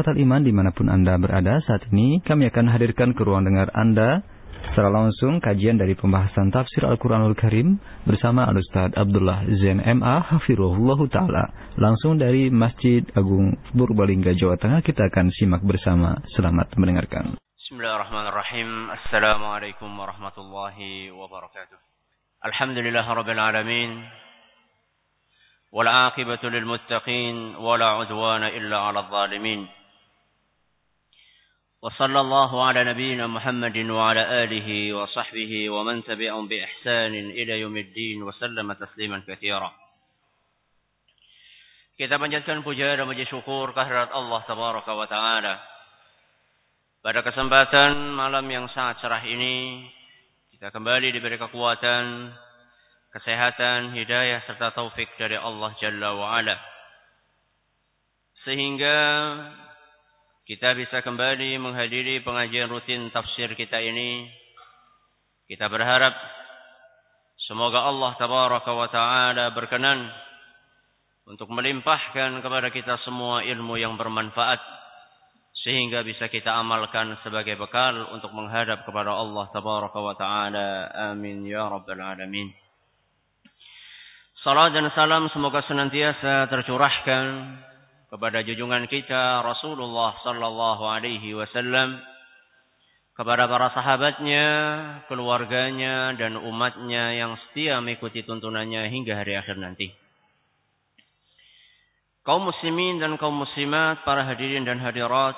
ikhwatal 0.00 0.16
iman 0.16 0.44
dimanapun 0.44 0.92
Anda 0.92 1.16
berada 1.16 1.60
saat 1.64 1.88
ini 1.88 2.20
kami 2.20 2.52
akan 2.52 2.68
hadirkan 2.68 3.16
ke 3.16 3.24
ruang 3.24 3.48
dengar 3.48 3.72
Anda 3.72 4.20
secara 4.72 4.92
langsung 4.92 5.40
kajian 5.40 5.80
dari 5.80 5.96
pembahasan 5.96 6.52
tafsir 6.52 6.84
Al-Quranul 6.84 7.32
Karim 7.32 7.80
bersama 8.04 8.44
Al-Ustaz 8.44 8.92
Abdullah 8.92 9.44
Zain 9.56 9.80
MA 9.80 10.20
Hafirullah 10.20 11.00
Ta'ala 11.08 11.44
langsung 11.80 12.20
dari 12.20 12.52
Masjid 12.52 13.04
Agung 13.16 13.56
Purbalingga 13.72 14.36
Jawa 14.36 14.60
Tengah 14.60 14.84
kita 14.84 15.08
akan 15.08 15.32
simak 15.32 15.64
bersama 15.64 16.20
selamat 16.36 16.76
mendengarkan 16.76 17.40
Bismillahirrahmanirrahim 17.56 18.92
Assalamualaikum 19.00 19.88
warahmatullahi 19.92 21.08
wabarakatuh 21.08 21.78
Alhamdulillah 22.44 23.04
Rabbil 23.04 23.40
Alamin 23.40 23.92
والعاقبة 25.76 26.42
للمتقين 26.42 27.56
ولا 27.56 27.86
عدوان 27.86 28.42
إلا 28.44 28.78
على 28.78 28.98
الظالمين 28.98 29.68
وصلى 31.82 32.20
الله 32.20 32.50
على 32.66 32.80
نبينا 32.84 33.26
محمد 33.26 33.76
وعلى 33.76 34.22
آله 34.44 34.68
وصحبه 34.94 35.70
ومن 35.70 36.04
تبعهم 36.04 36.48
بإحسان 36.48 37.14
إلى 37.14 37.60
يوم 37.60 37.76
الدين 37.76 38.22
وسلم 38.22 38.72
تسليما 38.72 39.22
كثيرا 39.28 39.70
Kita 41.96 42.20
panjatkan 42.20 42.60
puja 42.60 42.92
dan 42.92 43.08
puji 43.08 43.24
syukur 43.24 43.72
kehadirat 43.72 44.12
Allah 44.12 44.44
Tabaraka 44.44 44.92
wa 44.92 45.08
Ta'ala. 45.08 45.56
Pada 47.00 47.24
kesempatan 47.24 48.12
malam 48.12 48.44
yang 48.52 48.68
sangat 48.76 49.00
cerah 49.00 49.24
ini, 49.24 49.88
kita 50.52 50.76
kembali 50.76 51.08
diberi 51.16 51.40
kekuatan, 51.40 52.36
kesehatan, 53.16 53.96
hidayah 53.96 54.44
serta 54.44 54.76
taufik 54.76 55.08
dari 55.16 55.40
Allah 55.40 55.72
Jalla 55.80 56.12
wa 56.20 56.36
Ala. 56.36 56.60
Sehingga 58.44 58.98
kita 60.51 60.75
bisa 60.75 60.99
kembali 60.99 61.63
menghadiri 61.63 62.27
pengajian 62.27 62.67
rutin 62.67 63.07
tafsir 63.15 63.55
kita 63.55 63.79
ini. 63.79 64.27
Kita 65.47 65.71
berharap 65.71 66.11
semoga 67.47 67.87
Allah 67.87 68.11
Tabaraka 68.19 68.71
wa 68.75 68.91
Taala 68.91 69.55
berkenan 69.55 70.11
untuk 71.23 71.47
melimpahkan 71.55 72.43
kepada 72.43 72.67
kita 72.67 72.99
semua 73.07 73.47
ilmu 73.47 73.79
yang 73.79 73.95
bermanfaat 73.95 74.59
sehingga 75.63 76.03
bisa 76.03 76.27
kita 76.27 76.51
amalkan 76.51 77.15
sebagai 77.23 77.55
bekal 77.55 78.11
untuk 78.11 78.35
menghadap 78.35 78.83
kepada 78.83 79.15
Allah 79.15 79.47
Tabaraka 79.55 79.99
wa 80.03 80.15
Taala. 80.19 80.91
Amin 81.15 81.47
ya 81.47 81.63
rabbal 81.63 82.03
alamin. 82.03 82.51
Salam 84.43 84.67
dan 84.75 84.91
salam 84.99 85.31
semoga 85.31 85.63
senantiasa 85.63 86.51
tercurahkan 86.51 87.23
kepada 88.11 88.43
junjungan 88.43 88.91
kita 88.91 89.39
Rasulullah 89.39 90.19
sallallahu 90.19 90.83
alaihi 90.83 91.31
wasallam 91.31 91.95
kepada 93.15 93.47
para 93.47 93.71
sahabatnya, 93.75 94.47
keluarganya 95.07 96.15
dan 96.19 96.35
umatnya 96.35 97.15
yang 97.15 97.35
setia 97.47 97.79
mengikuti 97.79 98.23
tuntunannya 98.23 98.87
hingga 98.91 99.13
hari 99.19 99.35
akhir 99.35 99.59
nanti. 99.59 99.91
Kaum 102.23 102.47
muslimin 102.47 103.01
dan 103.01 103.17
kaum 103.17 103.33
muslimat, 103.33 104.03
para 104.07 104.25
hadirin 104.25 104.63
dan 104.63 104.79
hadirat 104.79 105.37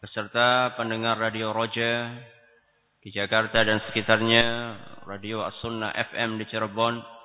beserta 0.00 0.74
pendengar 0.78 1.18
Radio 1.18 1.50
Roja 1.50 2.14
di 3.02 3.10
Jakarta 3.10 3.66
dan 3.66 3.82
sekitarnya, 3.90 4.46
Radio 5.06 5.42
As-Sunnah 5.42 5.90
FM 5.90 6.38
di 6.38 6.44
Cirebon, 6.50 7.17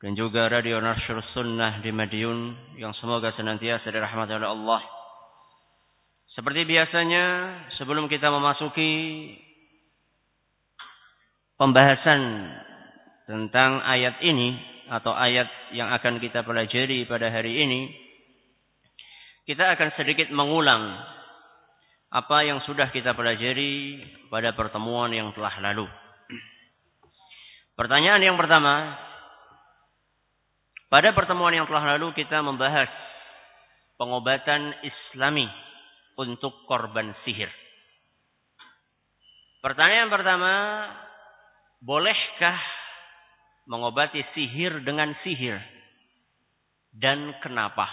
dan 0.00 0.16
juga 0.16 0.48
Radio 0.48 0.80
Nasyur 0.80 1.20
Sunnah 1.36 1.84
di 1.84 1.92
Madiun 1.92 2.56
yang 2.80 2.96
semoga 2.96 3.36
senantiasa 3.36 3.92
dirahmati 3.92 4.32
oleh 4.32 4.48
Allah. 4.48 4.80
Seperti 6.32 6.64
biasanya, 6.64 7.24
sebelum 7.76 8.08
kita 8.08 8.32
memasuki 8.32 8.92
pembahasan 11.60 12.48
tentang 13.28 13.84
ayat 13.84 14.24
ini 14.24 14.56
atau 14.88 15.12
ayat 15.12 15.52
yang 15.76 15.92
akan 15.92 16.16
kita 16.16 16.48
pelajari 16.48 17.04
pada 17.04 17.28
hari 17.28 17.60
ini, 17.60 17.92
kita 19.44 19.68
akan 19.76 19.92
sedikit 20.00 20.32
mengulang 20.32 20.96
apa 22.08 22.40
yang 22.40 22.64
sudah 22.64 22.88
kita 22.88 23.12
pelajari 23.12 24.00
pada 24.32 24.56
pertemuan 24.56 25.12
yang 25.12 25.28
telah 25.36 25.52
lalu. 25.60 25.84
Pertanyaan 27.76 28.24
yang 28.24 28.40
pertama, 28.40 28.96
pada 30.90 31.14
pertemuan 31.14 31.54
yang 31.54 31.70
telah 31.70 31.94
lalu 31.94 32.10
kita 32.18 32.42
membahas 32.42 32.90
pengobatan 33.94 34.74
islami 34.82 35.46
untuk 36.18 36.66
korban 36.66 37.14
sihir. 37.22 37.46
Pertanyaan 39.62 40.10
pertama, 40.10 40.52
bolehkah 41.78 42.58
mengobati 43.70 44.18
sihir 44.34 44.82
dengan 44.82 45.14
sihir? 45.22 45.62
Dan 46.90 47.38
kenapa? 47.38 47.86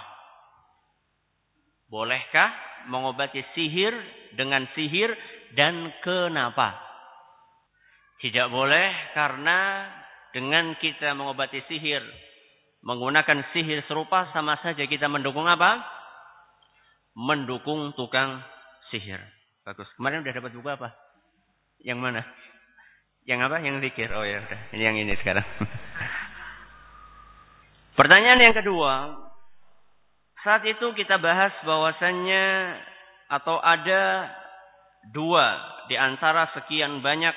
Bolehkah 1.93 2.49
mengobati 2.89 3.45
sihir 3.53 3.93
dengan 4.33 4.65
sihir 4.73 5.13
dan 5.53 5.93
kenapa? 6.01 6.73
Tidak 8.25 8.49
boleh 8.49 9.13
karena 9.13 9.85
dengan 10.33 10.73
kita 10.81 11.13
mengobati 11.13 11.61
sihir 11.69 12.01
menggunakan 12.87 13.51
sihir 13.51 13.83
serupa 13.91 14.31
sama 14.31 14.55
saja 14.63 14.87
kita 14.87 15.11
mendukung 15.11 15.43
apa? 15.43 15.83
Mendukung 17.19 17.91
tukang 17.99 18.39
sihir. 18.87 19.19
Bagus. 19.67 19.91
Kemarin 19.99 20.23
udah 20.23 20.33
dapat 20.39 20.51
buku 20.55 20.69
apa? 20.71 20.95
Yang 21.83 21.99
mana? 21.99 22.21
Yang 23.27 23.39
apa? 23.51 23.55
Yang 23.59 23.91
zikir. 23.91 24.07
Oh 24.15 24.23
ya 24.23 24.39
udah. 24.39 24.59
Ini 24.71 24.83
yang 24.87 24.95
ini 24.95 25.13
sekarang. 25.19 25.43
Pertanyaan 27.99 28.39
yang 28.39 28.55
kedua. 28.55 29.19
Saat 30.47 30.63
itu 30.63 30.95
kita 30.95 31.19
bahas 31.19 31.51
bahwasannya 31.67 32.45
atau 33.27 33.59
ada 33.59 34.31
dua 35.11 35.59
di 35.91 35.99
antara 35.99 36.47
sekian 36.55 37.03
banyak 37.03 37.35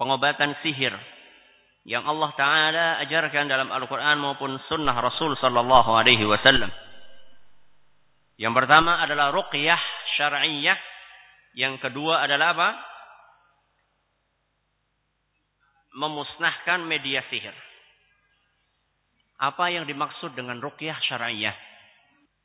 pengobatan 0.00 0.56
sihir 0.64 0.96
yang 1.90 2.06
Allah 2.06 2.30
Taala 2.38 2.86
ajarkan 3.02 3.50
dalam 3.50 3.66
Al-Quran 3.74 4.22
maupun 4.22 4.54
Sunnah 4.70 4.94
Rasul 4.94 5.34
Sallallahu 5.42 5.90
Alaihi 5.90 6.22
Wasallam. 6.22 6.70
Yang 8.38 8.54
pertama 8.62 9.02
adalah 9.02 9.34
ruqyah 9.34 9.82
syar'iyah. 10.14 10.78
Yang 11.58 11.82
kedua 11.82 12.22
adalah 12.22 12.54
apa? 12.54 12.70
Memusnahkan 15.98 16.86
media 16.86 17.26
sihir. 17.26 17.52
Apa 19.42 19.74
yang 19.74 19.90
dimaksud 19.90 20.38
dengan 20.38 20.62
ruqyah 20.62 20.94
syar'iyah? 21.10 21.58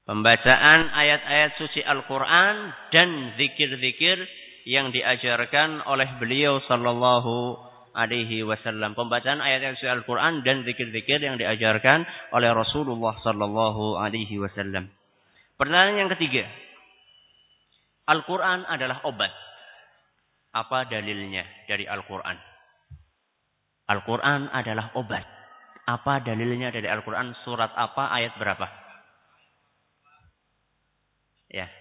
Pembacaan 0.10 0.90
ayat-ayat 0.90 1.62
suci 1.62 1.86
Al-Quran 1.86 2.74
dan 2.90 3.38
zikir-zikir 3.38 4.18
yang 4.66 4.90
diajarkan 4.90 5.86
oleh 5.86 6.10
beliau 6.18 6.58
sallallahu 6.66 7.62
alaihi 7.96 8.44
wasallam. 8.44 8.94
Pembacaan 8.94 9.40
ayat-ayat 9.40 9.80
suci 9.80 9.88
Al-Qur'an 9.88 10.44
dan 10.44 10.68
zikir-zikir 10.68 11.24
yang 11.24 11.40
diajarkan 11.40 12.04
oleh 12.36 12.52
Rasulullah 12.52 13.16
sallallahu 13.24 13.96
alaihi 13.98 14.36
wasallam. 14.38 14.92
Pertanyaan 15.56 16.06
yang 16.06 16.12
ketiga. 16.12 16.44
Al-Qur'an 18.06 18.68
adalah 18.68 19.02
obat. 19.08 19.32
Apa 20.52 20.92
dalilnya 20.92 21.48
dari 21.66 21.88
Al-Qur'an? 21.88 22.38
Al-Qur'an 23.88 24.52
adalah 24.52 24.92
obat. 25.00 25.26
Apa 25.88 26.22
dalilnya 26.22 26.70
dari 26.76 26.92
Al-Qur'an? 26.92 27.32
Surat 27.48 27.72
apa? 27.74 28.12
Ayat 28.12 28.36
berapa? 28.36 28.68
Ya. 31.50 31.72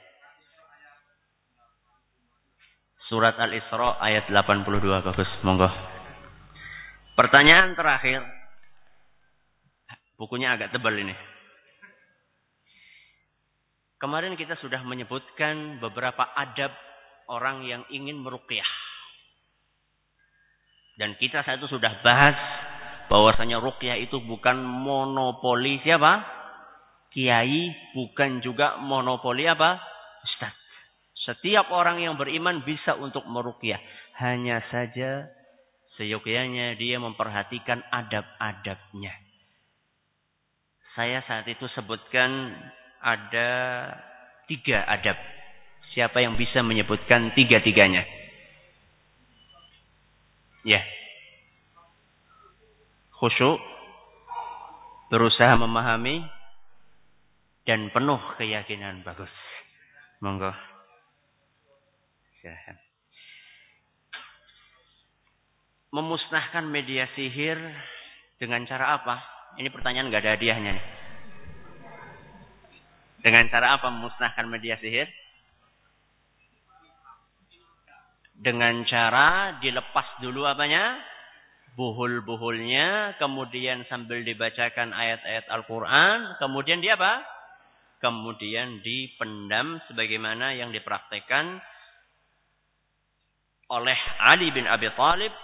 Surat 3.08 3.36
Al-Isra 3.36 4.00
ayat 4.00 4.32
82 4.32 5.04
bagus. 5.04 5.28
Monggo. 5.44 5.93
Pertanyaan 7.14 7.78
terakhir. 7.78 8.26
Bukunya 10.18 10.58
agak 10.58 10.74
tebal 10.74 10.98
ini. 10.98 11.14
Kemarin 14.02 14.34
kita 14.34 14.58
sudah 14.58 14.82
menyebutkan 14.82 15.78
beberapa 15.78 16.26
adab 16.34 16.74
orang 17.30 17.62
yang 17.64 17.86
ingin 17.88 18.18
meruqyah. 18.18 18.66
Dan 20.98 21.14
kita 21.18 21.46
saat 21.46 21.62
itu 21.62 21.70
sudah 21.70 22.02
bahas 22.02 22.34
bahwasanya 23.06 23.62
ruqyah 23.62 23.98
itu 24.02 24.18
bukan 24.26 24.58
monopoli 24.58 25.78
siapa? 25.86 26.22
Kiai, 27.14 27.70
bukan 27.94 28.42
juga 28.42 28.82
monopoli 28.82 29.46
apa? 29.46 29.78
Ustaz. 30.26 30.54
Setiap 31.30 31.70
orang 31.70 32.02
yang 32.02 32.18
beriman 32.18 32.66
bisa 32.66 32.98
untuk 32.98 33.22
meruqyah. 33.30 33.78
Hanya 34.18 34.62
saja 34.70 35.30
Seyogyanya 35.94 36.74
dia 36.74 36.98
memperhatikan 36.98 37.78
adab-adabnya. 37.90 39.14
Saya 40.94 41.22
saat 41.26 41.46
itu 41.46 41.66
sebutkan 41.74 42.54
ada 43.02 43.50
tiga 44.46 44.82
adab. 44.86 45.18
Siapa 45.94 46.18
yang 46.18 46.34
bisa 46.34 46.62
menyebutkan 46.66 47.34
tiga-tiganya? 47.38 48.02
Ya. 50.66 50.82
Khusyuk, 53.14 53.62
berusaha 55.14 55.54
memahami, 55.54 56.26
dan 57.64 57.94
penuh 57.94 58.20
keyakinan. 58.36 59.06
Bagus. 59.06 59.30
Monggo. 60.18 60.50
Silahkan. 62.40 62.83
Memusnahkan 65.94 66.66
media 66.66 67.06
sihir 67.14 67.54
dengan 68.42 68.66
cara 68.66 68.98
apa? 68.98 69.22
Ini 69.62 69.70
pertanyaan 69.70 70.10
nggak 70.10 70.22
ada 70.26 70.34
hadiahnya 70.34 70.70
nih. 70.74 70.86
Dengan 73.22 73.46
cara 73.46 73.78
apa 73.78 73.94
memusnahkan 73.94 74.50
media 74.50 74.74
sihir? 74.82 75.06
Dengan 78.34 78.82
cara 78.90 79.62
dilepas 79.62 80.18
dulu 80.18 80.42
apanya? 80.42 80.98
Buhul-buhulnya, 81.78 83.14
kemudian 83.22 83.86
sambil 83.86 84.26
dibacakan 84.26 84.90
ayat-ayat 84.90 85.46
Al-Quran, 85.46 86.38
kemudian 86.42 86.82
dia 86.82 86.98
apa? 86.98 87.22
Kemudian 88.02 88.82
dipendam 88.82 89.78
sebagaimana 89.86 90.58
yang 90.58 90.74
dipraktekkan 90.74 91.62
oleh 93.70 93.98
Ali 94.20 94.52
bin 94.54 94.66
Abi 94.68 94.90
Thalib 94.92 95.34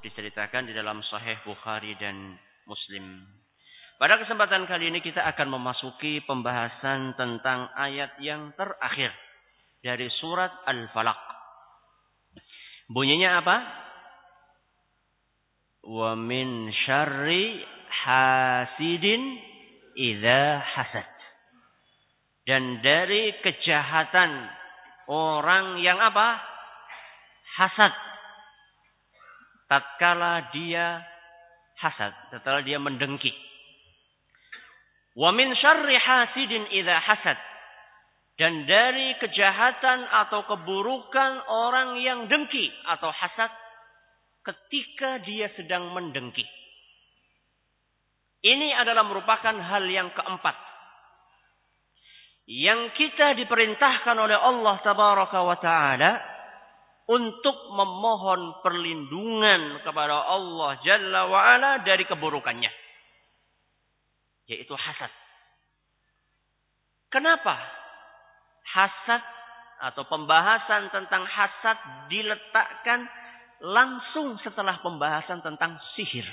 diceritakan 0.00 0.68
di 0.68 0.72
dalam 0.72 1.04
Sahih 1.04 1.36
Bukhari 1.44 1.96
dan 2.00 2.36
Muslim. 2.64 3.24
Pada 4.00 4.16
kesempatan 4.16 4.64
kali 4.64 4.88
ini 4.88 5.04
kita 5.04 5.20
akan 5.36 5.60
memasuki 5.60 6.24
pembahasan 6.24 7.12
tentang 7.20 7.68
ayat 7.76 8.16
yang 8.24 8.56
terakhir 8.56 9.12
dari 9.84 10.08
surat 10.20 10.48
Al-Falaq. 10.64 11.20
Bunyinya 12.88 13.44
apa? 13.44 13.56
Wa 15.84 16.16
min 16.16 16.72
syarri 16.88 17.60
hasidin 17.92 19.20
idza 20.00 20.64
hasad. 20.64 21.08
Dan 22.48 22.80
dari 22.80 23.36
kejahatan 23.44 24.30
orang 25.12 25.76
yang 25.84 26.00
apa? 26.00 26.40
Hasad. 27.60 28.09
Tatkala 29.70 30.50
dia 30.50 30.98
hasad, 31.78 32.10
setelah 32.34 32.58
dia 32.66 32.82
mendengki. 32.82 33.30
Wa 35.14 35.30
min 35.30 35.54
syarri 35.54 35.94
hasidin 35.94 36.66
idza 36.74 36.98
hasad. 36.98 37.38
Dan 38.34 38.66
dari 38.66 39.14
kejahatan 39.20 40.10
atau 40.26 40.48
keburukan 40.48 41.32
orang 41.46 42.02
yang 42.02 42.26
dengki 42.26 42.72
atau 42.88 43.12
hasad 43.14 43.52
ketika 44.42 45.22
dia 45.22 45.52
sedang 45.54 45.92
mendengki. 45.92 46.48
Ini 48.40 48.72
adalah 48.80 49.04
merupakan 49.04 49.52
hal 49.52 49.84
yang 49.86 50.08
keempat. 50.16 50.56
Yang 52.48 52.96
kita 52.96 53.36
diperintahkan 53.36 54.16
oleh 54.16 54.34
Allah 54.34 54.76
taala 55.60 56.10
untuk 57.10 57.74
memohon 57.74 58.62
perlindungan 58.62 59.82
kepada 59.82 60.30
Allah 60.30 60.78
Jalla 60.86 61.26
wa 61.26 61.40
ala 61.42 61.82
dari 61.82 62.06
keburukannya 62.06 62.70
yaitu 64.50 64.74
hasad. 64.74 65.10
Kenapa 67.10 67.58
hasad 68.66 69.22
atau 69.90 70.06
pembahasan 70.06 70.90
tentang 70.94 71.26
hasad 71.26 71.78
diletakkan 72.10 73.06
langsung 73.62 74.38
setelah 74.42 74.78
pembahasan 74.82 75.42
tentang 75.42 75.78
sihir? 75.98 76.26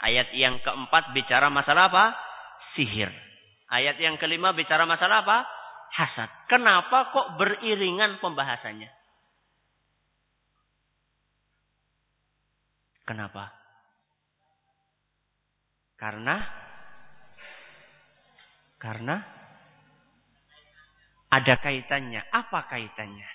Ayat 0.00 0.32
yang 0.36 0.60
keempat 0.60 1.12
bicara 1.16 1.48
masalah 1.48 1.88
apa? 1.92 2.16
Sihir. 2.76 3.08
Ayat 3.72 3.96
yang 4.00 4.20
kelima 4.20 4.52
bicara 4.52 4.84
masalah 4.84 5.24
apa? 5.24 5.38
Hasad. 5.92 6.28
Kenapa 6.48 7.12
kok 7.12 7.40
beriringan 7.40 8.20
pembahasannya? 8.20 9.01
Kenapa? 13.02 13.50
Karena 15.98 16.36
karena 18.82 19.16
ada 21.32 21.54
kaitannya. 21.62 22.20
Apa 22.28 22.68
kaitannya? 22.68 23.30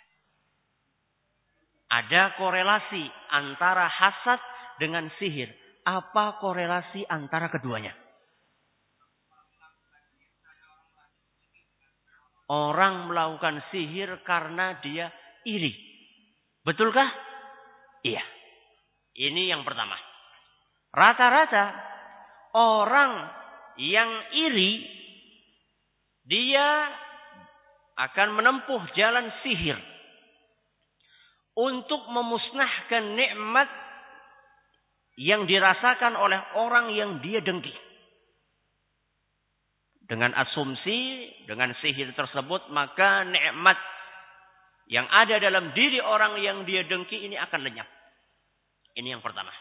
Ada 1.88 2.36
korelasi 2.36 3.04
antara 3.32 3.88
hasad 3.88 4.38
dengan 4.78 5.08
sihir. 5.18 5.50
Apa 5.88 6.38
korelasi 6.44 7.08
antara 7.08 7.48
keduanya? 7.48 7.96
Orang 12.48 13.12
melakukan 13.12 13.64
sihir 13.72 14.24
karena 14.24 14.80
dia 14.84 15.12
iri. 15.48 15.72
Betulkah? 16.64 17.08
Iya. 18.04 18.37
Ini 19.18 19.50
yang 19.50 19.66
pertama. 19.66 19.98
Rata-rata 20.94 21.66
orang 22.54 23.14
yang 23.82 24.10
iri 24.34 24.86
dia 26.30 26.86
akan 27.98 28.38
menempuh 28.38 28.82
jalan 28.94 29.34
sihir 29.42 29.78
untuk 31.58 32.06
memusnahkan 32.14 33.18
nikmat 33.18 33.70
yang 35.18 35.50
dirasakan 35.50 36.14
oleh 36.14 36.38
orang 36.54 36.94
yang 36.94 37.18
dia 37.26 37.42
dengki. 37.42 37.74
Dengan 40.08 40.32
asumsi, 40.38 41.26
dengan 41.50 41.74
sihir 41.82 42.14
tersebut, 42.14 42.70
maka 42.70 43.26
nikmat 43.26 43.76
yang 44.88 45.10
ada 45.10 45.42
dalam 45.42 45.74
diri 45.74 46.00
orang 46.00 46.38
yang 46.40 46.64
dia 46.64 46.86
dengki 46.86 47.28
ini 47.28 47.36
akan 47.36 47.66
lenyap. 47.66 47.97
Ini 48.98 49.14
yang 49.14 49.22
pertama. 49.22 49.54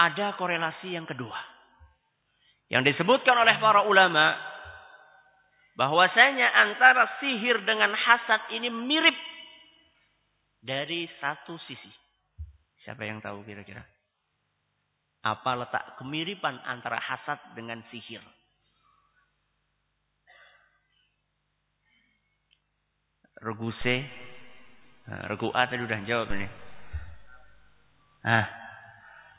Ada 0.00 0.32
korelasi 0.40 0.96
yang 0.96 1.04
kedua. 1.04 1.36
Yang 2.72 2.96
disebutkan 2.96 3.36
oleh 3.36 3.60
para 3.60 3.84
ulama 3.84 4.32
bahwasanya 5.76 6.48
antara 6.64 7.20
sihir 7.20 7.60
dengan 7.68 7.92
hasad 7.92 8.56
ini 8.56 8.72
mirip 8.72 9.16
dari 10.64 11.04
satu 11.20 11.60
sisi. 11.68 11.92
Siapa 12.80 13.04
yang 13.04 13.20
tahu 13.20 13.44
kira-kira? 13.44 13.84
Apa 15.20 15.52
letak 15.60 16.00
kemiripan 16.00 16.56
antara 16.64 16.96
hasad 16.96 17.36
dengan 17.52 17.84
sihir? 17.92 18.24
Regu 23.40 23.72
C, 23.84 23.84
nah, 25.08 25.28
regu 25.32 25.48
A 25.52 25.64
tadi 25.68 25.84
udah 25.84 26.00
jawab 26.04 26.28
ini. 26.36 26.69
Nah, 28.20 28.44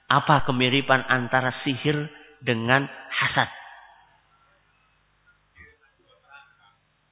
apa 0.09 0.41
kemiripan 0.50 1.05
antara 1.07 1.53
sihir 1.61 2.09
dengan 2.41 2.89
hasad? 3.13 3.50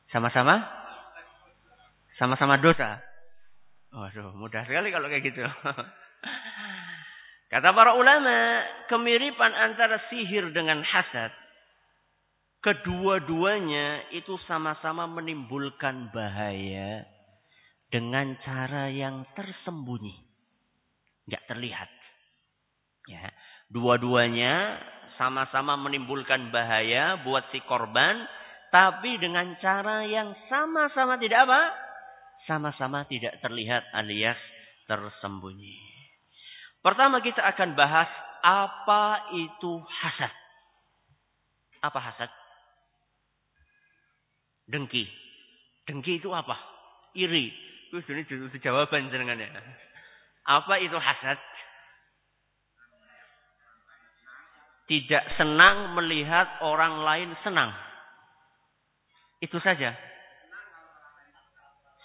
Sama-sama? 0.10 0.66
Sama-sama 2.18 2.58
dosa. 2.58 2.98
Waduh, 3.90 4.38
mudah 4.38 4.62
sekali 4.66 4.94
kalau 4.94 5.10
kayak 5.10 5.26
gitu. 5.26 5.42
Kata 7.54 7.70
para 7.74 7.98
ulama, 7.98 8.62
kemiripan 8.94 9.54
antara 9.58 9.98
sihir 10.14 10.54
dengan 10.54 10.86
hasad, 10.86 11.34
kedua-duanya 12.62 14.14
itu 14.14 14.38
sama-sama 14.46 15.10
menimbulkan 15.10 16.14
bahaya 16.14 17.10
dengan 17.90 18.38
cara 18.46 18.94
yang 18.94 19.26
tersembunyi. 19.34 20.29
Nggak 21.30 21.46
terlihat. 21.46 21.90
Ya. 23.06 23.30
Dua-duanya 23.70 24.82
sama-sama 25.22 25.78
menimbulkan 25.78 26.50
bahaya 26.50 27.22
buat 27.22 27.46
si 27.54 27.62
korban 27.70 28.26
tapi 28.74 29.18
dengan 29.18 29.58
cara 29.62 30.06
yang 30.06 30.34
sama-sama 30.50 31.18
tidak 31.22 31.46
apa? 31.46 31.62
Sama-sama 32.46 33.06
tidak 33.06 33.38
terlihat 33.42 33.86
alias 33.94 34.38
tersembunyi. 34.90 35.78
Pertama 36.82 37.22
kita 37.22 37.46
akan 37.46 37.78
bahas 37.78 38.10
apa 38.42 39.34
itu 39.38 39.84
hasad. 39.86 40.34
Apa 41.84 42.00
hasad? 42.00 42.32
Dengki. 44.70 45.06
Dengki 45.90 46.22
itu 46.22 46.30
apa? 46.30 46.56
Iri. 47.18 47.50
Terus 47.90 48.06
ini 48.14 48.22
jawaban 48.62 49.10
jenengannya. 49.10 49.50
Apa 50.50 50.82
itu 50.82 50.98
hasad? 50.98 51.38
Tidak 54.90 55.24
senang 55.38 55.94
melihat 55.94 56.66
orang 56.66 57.06
lain 57.06 57.30
senang. 57.46 57.70
Itu 59.38 59.62
saja. 59.62 59.94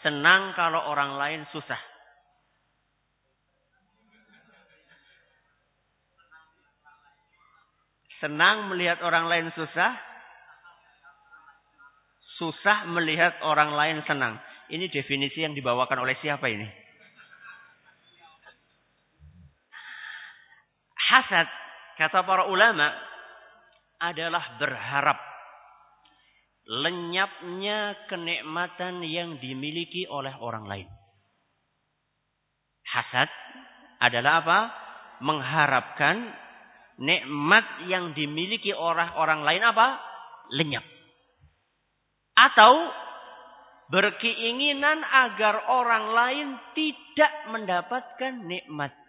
Senang 0.04 0.52
kalau 0.52 0.84
orang 0.92 1.16
lain 1.16 1.40
susah. 1.56 1.80
Senang 8.20 8.68
melihat 8.68 9.00
orang 9.00 9.24
lain 9.32 9.48
susah. 9.56 9.96
Susah 12.36 12.84
melihat 12.92 13.40
orang 13.40 13.72
lain 13.72 14.04
senang. 14.04 14.36
Ini 14.68 14.92
definisi 14.92 15.40
yang 15.40 15.56
dibawakan 15.56 16.04
oleh 16.04 16.20
siapa 16.20 16.44
ini? 16.52 16.83
Hasad, 21.14 21.46
kata 21.94 22.26
para 22.26 22.50
ulama, 22.50 22.90
adalah 24.02 24.58
berharap 24.58 25.14
lenyapnya 26.66 28.08
kenikmatan 28.10 28.98
yang 29.06 29.38
dimiliki 29.38 30.10
oleh 30.10 30.34
orang 30.42 30.66
lain. 30.66 30.88
Hasad 32.82 33.30
adalah 34.02 34.42
apa? 34.42 34.60
Mengharapkan 35.22 36.34
nikmat 36.98 37.86
yang 37.86 38.10
dimiliki 38.18 38.74
oleh 38.74 39.14
orang 39.14 39.46
lain 39.46 39.62
apa? 39.62 40.02
Lenyap. 40.50 40.82
Atau 42.34 42.74
berkeinginan 43.94 44.98
agar 44.98 45.62
orang 45.70 46.04
lain 46.10 46.48
tidak 46.74 47.32
mendapatkan 47.54 48.34
nikmat. 48.50 49.03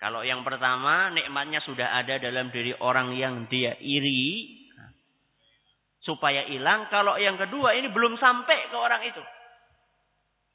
Kalau 0.00 0.24
yang 0.24 0.40
pertama, 0.42 1.12
nikmatnya 1.12 1.60
sudah 1.60 2.00
ada 2.00 2.16
dalam 2.16 2.48
diri 2.48 2.72
orang 2.80 3.12
yang 3.20 3.44
dia 3.52 3.76
iri, 3.84 4.60
supaya 6.04 6.48
hilang. 6.48 6.88
Kalau 6.88 7.20
yang 7.20 7.36
kedua 7.36 7.76
ini 7.76 7.92
belum 7.92 8.16
sampai 8.16 8.72
ke 8.72 8.76
orang 8.76 9.02
itu. 9.04 9.22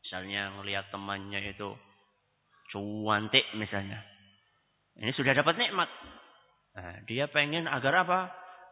Misalnya 0.05 0.53
melihat 0.61 0.89
temannya 0.89 1.41
itu 1.53 1.73
cuantik 2.73 3.45
misalnya. 3.57 4.01
Ini 4.97 5.11
sudah 5.13 5.33
dapat 5.37 5.57
nikmat. 5.59 5.89
Nah, 6.75 6.95
dia 7.07 7.29
pengen 7.29 7.69
agar 7.69 8.05
apa? 8.05 8.19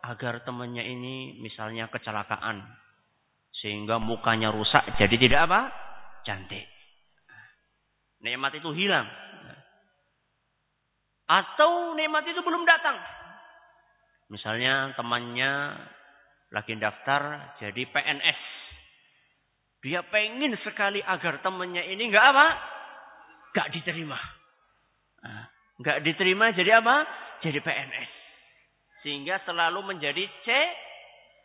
Agar 0.03 0.43
temannya 0.43 0.83
ini 0.83 1.39
misalnya 1.39 1.87
kecelakaan. 1.87 2.63
Sehingga 3.63 4.01
mukanya 4.01 4.51
rusak 4.51 4.99
jadi 4.99 5.15
tidak 5.15 5.39
apa? 5.47 5.61
Cantik. 6.27 6.67
Nikmat 8.23 8.59
itu 8.59 8.71
hilang. 8.75 9.07
Atau 11.33 11.97
nikmat 11.97 12.29
itu 12.29 12.45
belum 12.45 12.61
datang. 12.61 12.93
Misalnya 14.29 14.93
temannya 14.93 15.51
lagi 16.53 16.77
daftar 16.77 17.53
jadi 17.57 17.81
PNS. 17.89 18.41
Dia 19.81 20.05
pengen 20.13 20.53
sekali 20.61 21.01
agar 21.01 21.41
temannya 21.41 21.89
ini 21.89 22.13
nggak 22.13 22.25
apa? 22.33 22.47
Nggak 23.51 23.67
diterima. 23.73 24.19
Nah, 25.25 25.45
nggak 25.81 25.97
diterima 26.05 26.53
jadi 26.53 26.79
apa? 26.79 26.95
Jadi 27.41 27.59
PNS. 27.59 28.11
Sehingga 29.01 29.41
selalu 29.43 29.83
menjadi 29.89 30.23
C 30.45 30.47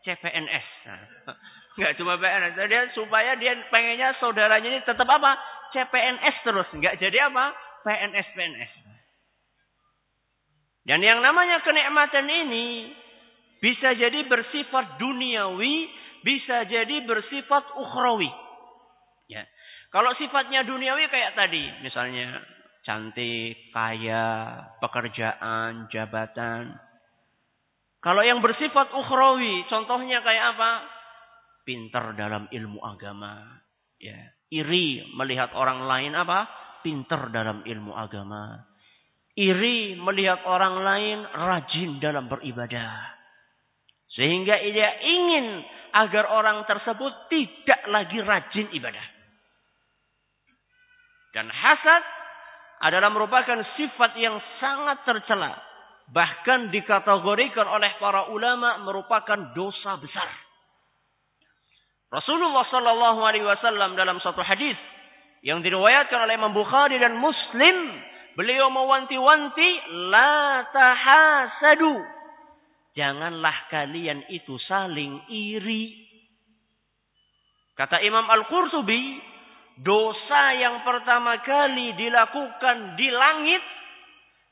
CPNS. 0.05 0.67
Nah, 0.87 1.01
nggak 1.81 1.93
cuma 1.97 2.21
PNS. 2.21 2.55
Dia 2.61 2.83
supaya 2.93 3.35
dia 3.41 3.57
pengennya 3.73 4.15
saudaranya 4.21 4.69
ini 4.69 4.81
tetap 4.85 5.09
apa? 5.09 5.33
CPNS 5.73 6.37
terus. 6.45 6.69
Nggak 6.77 7.01
jadi 7.01 7.33
apa? 7.33 7.57
PNS 7.89 8.29
PNS. 8.37 8.88
Dan 10.89 11.05
yang 11.05 11.21
namanya 11.21 11.61
kenikmatan 11.61 12.25
ini 12.25 12.89
bisa 13.61 13.93
jadi 13.93 14.25
bersifat 14.25 14.97
duniawi, 14.97 15.85
bisa 16.25 16.65
jadi 16.65 17.05
bersifat 17.05 17.77
ukhrawi. 17.77 18.33
Ya. 19.29 19.45
Kalau 19.93 20.17
sifatnya 20.17 20.65
duniawi 20.65 21.13
kayak 21.13 21.37
tadi, 21.37 21.61
misalnya 21.85 22.41
cantik, 22.89 23.69
kaya, 23.69 24.65
pekerjaan, 24.81 25.93
jabatan. 25.93 26.73
Kalau 28.01 28.25
yang 28.25 28.41
bersifat 28.41 28.89
ukhrawi, 28.89 29.69
contohnya 29.69 30.25
kayak 30.25 30.57
apa? 30.57 30.71
Pinter 31.69 32.17
dalam 32.17 32.49
ilmu 32.49 32.81
agama. 32.81 33.61
Ya. 34.01 34.33
Iri 34.49 35.05
melihat 35.13 35.53
orang 35.53 35.85
lain 35.85 36.17
apa? 36.17 36.49
Pinter 36.81 37.29
dalam 37.29 37.61
ilmu 37.69 37.93
agama. 37.93 38.65
Iri 39.39 39.95
melihat 39.95 40.43
orang 40.51 40.83
lain 40.83 41.19
rajin 41.31 42.03
dalam 42.03 42.27
beribadah. 42.27 43.15
Sehingga 44.19 44.59
dia 44.67 44.91
ingin 44.99 45.63
agar 45.95 46.27
orang 46.27 46.67
tersebut 46.67 47.31
tidak 47.31 47.81
lagi 47.87 48.19
rajin 48.19 48.67
ibadah. 48.75 49.07
Dan 51.39 51.47
hasad 51.47 52.03
adalah 52.83 53.15
merupakan 53.15 53.63
sifat 53.79 54.19
yang 54.19 54.39
sangat 54.59 55.07
tercela. 55.07 55.55
Bahkan 56.09 56.75
dikategorikan 56.75 57.69
oleh 57.69 57.95
para 58.03 58.33
ulama 58.33 58.81
merupakan 58.83 59.55
dosa 59.55 60.01
besar. 60.03 60.27
Rasulullah 62.09 62.65
Sallallahu 62.73 63.21
Alaihi 63.21 63.45
Wasallam 63.45 63.93
dalam 63.93 64.17
satu 64.25 64.41
hadis 64.41 64.75
yang 65.45 65.61
diriwayatkan 65.61 66.17
oleh 66.25 66.41
Imam 66.41 66.57
Bukhari 66.57 66.97
dan 66.97 67.21
Muslim, 67.21 67.77
beliau 68.39 68.71
mewanti-wanti 68.71 69.71
la 70.15 70.63
tahasadu 70.71 72.19
Janganlah 72.99 73.71
kalian 73.71 74.27
itu 74.27 74.59
saling 74.67 75.23
iri. 75.31 75.95
Kata 77.79 78.03
Imam 78.03 78.27
Al-Qurtubi, 78.27 79.23
dosa 79.79 80.59
yang 80.59 80.83
pertama 80.83 81.39
kali 81.47 81.95
dilakukan 81.95 82.99
di 82.99 83.07
langit 83.07 83.63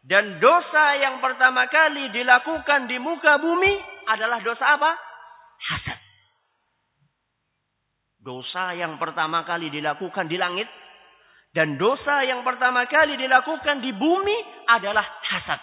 dan 0.06 0.38
dosa 0.38 0.94
yang 1.02 1.18
pertama 1.18 1.66
kali 1.66 2.14
dilakukan 2.14 2.86
di 2.86 3.02
muka 3.02 3.42
bumi 3.42 3.74
adalah 4.06 4.38
dosa 4.38 4.78
apa? 4.78 4.94
Hasad. 5.66 5.98
Dosa 8.22 8.78
yang 8.78 8.94
pertama 9.02 9.42
kali 9.42 9.74
dilakukan 9.74 10.30
di 10.30 10.38
langit 10.38 10.70
dan 11.56 11.80
dosa 11.80 12.20
yang 12.28 12.44
pertama 12.44 12.84
kali 12.84 13.16
dilakukan 13.16 13.80
di 13.80 13.88
bumi 13.96 14.36
adalah 14.68 15.08
hasad. 15.24 15.56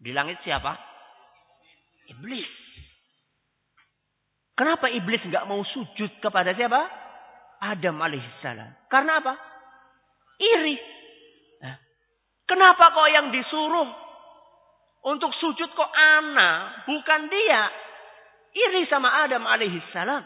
Di 0.00 0.08
langit 0.08 0.40
siapa? 0.40 0.72
Iblis. 2.16 2.48
Kenapa 4.56 4.88
iblis 4.88 5.20
nggak 5.28 5.44
mau 5.44 5.60
sujud 5.68 6.16
kepada 6.24 6.56
siapa? 6.56 6.80
Adam 7.60 8.00
alaihissalam. 8.00 8.88
Karena 8.88 9.20
apa? 9.20 9.36
Iri. 10.40 10.80
Kenapa 12.48 12.88
kok 12.88 13.08
yang 13.12 13.28
disuruh 13.36 13.88
untuk 15.12 15.28
sujud 15.44 15.76
kok 15.76 15.92
ana, 15.92 16.80
bukan 16.88 17.28
dia? 17.28 17.68
Iri 18.56 18.88
sama 18.88 19.28
Adam 19.28 19.44
alaihissalam. 19.44 20.24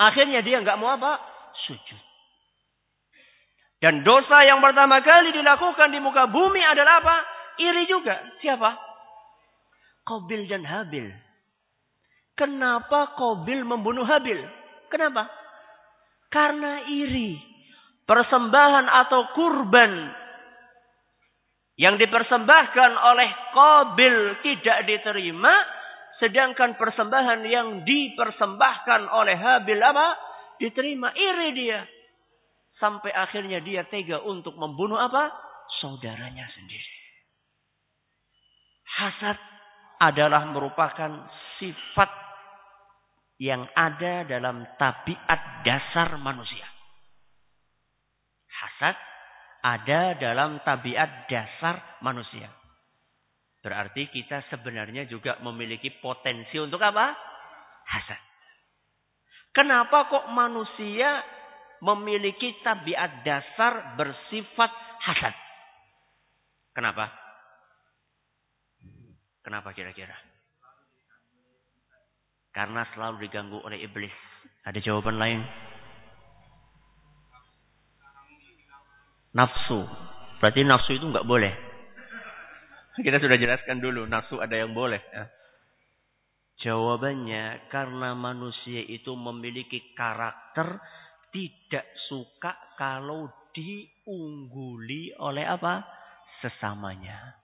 Akhirnya 0.00 0.40
dia 0.40 0.64
nggak 0.64 0.80
mau 0.80 0.96
apa? 0.96 1.20
Sujud. 1.68 2.09
Dan 3.80 4.04
dosa 4.04 4.44
yang 4.44 4.60
pertama 4.60 5.00
kali 5.00 5.32
dilakukan 5.32 5.88
di 5.88 6.04
muka 6.04 6.28
bumi 6.28 6.60
adalah 6.60 7.00
apa? 7.00 7.16
Iri 7.56 7.88
juga. 7.88 8.12
Siapa? 8.44 8.76
Kobil 10.04 10.44
dan 10.44 10.68
Habil. 10.68 11.08
Kenapa 12.36 13.16
Kobil 13.16 13.64
membunuh 13.64 14.04
Habil? 14.04 14.36
Kenapa? 14.92 15.32
Karena 16.28 16.84
iri. 16.92 17.40
Persembahan 18.04 18.86
atau 18.90 19.32
kurban 19.32 19.92
yang 21.80 21.96
dipersembahkan 21.96 22.90
oleh 23.00 23.28
Kobil 23.56 24.16
tidak 24.44 24.78
diterima. 24.84 25.54
Sedangkan 26.20 26.76
persembahan 26.76 27.40
yang 27.48 27.68
dipersembahkan 27.88 29.08
oleh 29.08 29.36
Habil 29.40 29.80
apa? 29.80 30.20
Diterima. 30.60 31.16
Iri 31.16 31.48
dia. 31.56 31.80
Sampai 32.80 33.12
akhirnya 33.12 33.60
dia 33.60 33.84
tega 33.84 34.24
untuk 34.24 34.56
membunuh 34.56 34.96
apa? 34.96 35.28
Saudaranya 35.84 36.48
sendiri. 36.56 36.96
Hasad 38.88 39.38
adalah 40.00 40.48
merupakan 40.48 41.28
sifat 41.60 42.10
yang 43.40 43.68
ada 43.76 44.24
dalam 44.24 44.64
tabiat 44.80 45.64
dasar 45.64 46.16
manusia. 46.16 46.64
Hasad 48.48 48.96
ada 49.60 50.16
dalam 50.16 50.60
tabiat 50.64 51.28
dasar 51.28 52.00
manusia. 52.00 52.48
Berarti 53.60 54.08
kita 54.08 54.48
sebenarnya 54.48 55.04
juga 55.04 55.36
memiliki 55.44 55.92
potensi 56.00 56.56
untuk 56.56 56.80
apa? 56.80 57.12
Hasad. 57.84 58.20
Kenapa 59.52 60.08
kok 60.08 60.32
manusia 60.32 61.20
memiliki 61.80 62.60
tabiat 62.64 63.24
dasar 63.24 63.96
bersifat 63.96 64.72
hasad? 65.04 65.34
Kenapa? 66.76 67.10
Kenapa 69.40 69.72
kira-kira? 69.72 70.14
Karena 72.52 72.84
selalu 72.92 73.26
diganggu 73.26 73.58
oleh 73.62 73.80
iblis. 73.80 74.12
Ada 74.66 74.78
jawaban 74.84 75.16
lain? 75.16 75.40
Nafsu. 79.32 79.86
Berarti 80.42 80.60
nafsu 80.66 80.98
itu 80.98 81.06
nggak 81.08 81.28
boleh. 81.28 81.52
Kita 83.00 83.16
sudah 83.16 83.38
jelaskan 83.40 83.80
dulu, 83.80 84.04
nafsu 84.04 84.42
ada 84.42 84.58
yang 84.58 84.76
boleh. 84.76 85.00
Ya. 85.00 85.24
Jawabannya 86.60 87.72
karena 87.72 88.12
manusia 88.12 88.84
itu 88.84 89.16
memiliki 89.16 89.96
karakter 89.96 90.76
tidak 91.30 91.86
suka 92.10 92.52
kalau 92.78 93.30
diungguli 93.54 95.14
oleh 95.18 95.46
apa? 95.46 95.82
Sesamanya. 96.42 97.40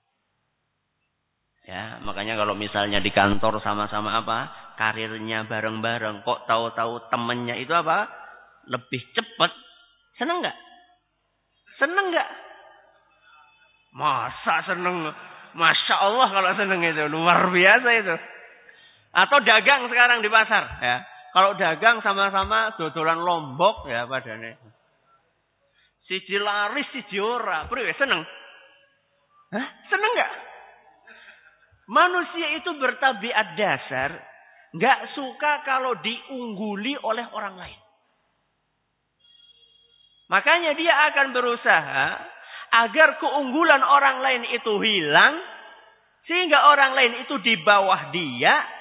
Ya, 1.66 1.98
makanya 2.06 2.38
kalau 2.38 2.54
misalnya 2.54 3.02
di 3.02 3.10
kantor 3.10 3.58
sama-sama 3.58 4.22
apa? 4.22 4.38
Karirnya 4.78 5.50
bareng-bareng. 5.50 6.22
Kok 6.22 6.46
tahu-tahu 6.46 7.10
temennya 7.10 7.58
itu 7.58 7.74
apa? 7.74 8.06
Lebih 8.70 9.02
cepat. 9.18 9.50
Seneng 10.14 10.46
nggak? 10.46 10.58
Seneng 11.82 12.06
nggak? 12.14 12.30
Masa 13.98 14.62
seneng? 14.70 15.10
Masya 15.58 15.96
Allah 15.98 16.28
kalau 16.30 16.50
seneng 16.54 16.80
itu. 16.86 17.02
Luar 17.10 17.50
biasa 17.50 17.88
itu. 17.98 18.14
Atau 19.10 19.42
dagang 19.42 19.90
sekarang 19.90 20.22
di 20.22 20.30
pasar. 20.30 20.64
Ya. 20.78 20.96
Kalau 21.36 21.52
dagang 21.60 22.00
sama-sama 22.00 22.72
dodolan 22.80 23.20
lombok 23.20 23.84
ya 23.92 24.08
padanya. 24.08 24.56
Si 26.08 26.16
laris, 26.32 26.88
si 27.12 27.20
ora. 27.20 27.68
Priwe 27.68 27.92
seneng? 28.00 28.24
Hah? 29.52 29.66
Seneng 29.92 30.12
nggak? 30.16 30.32
Manusia 31.92 32.56
itu 32.56 32.72
bertabiat 32.80 33.52
dasar 33.52 34.16
nggak 34.72 35.00
suka 35.12 35.60
kalau 35.68 36.00
diungguli 36.00 36.96
oleh 37.04 37.28
orang 37.28 37.60
lain. 37.60 37.80
Makanya 40.32 40.72
dia 40.72 40.94
akan 41.12 41.36
berusaha 41.36 42.06
agar 42.80 43.20
keunggulan 43.20 43.84
orang 43.84 44.24
lain 44.24 44.42
itu 44.56 44.72
hilang 44.80 45.36
sehingga 46.24 46.64
orang 46.72 46.96
lain 46.96 47.12
itu 47.28 47.36
di 47.44 47.60
bawah 47.60 48.08
dia 48.08 48.75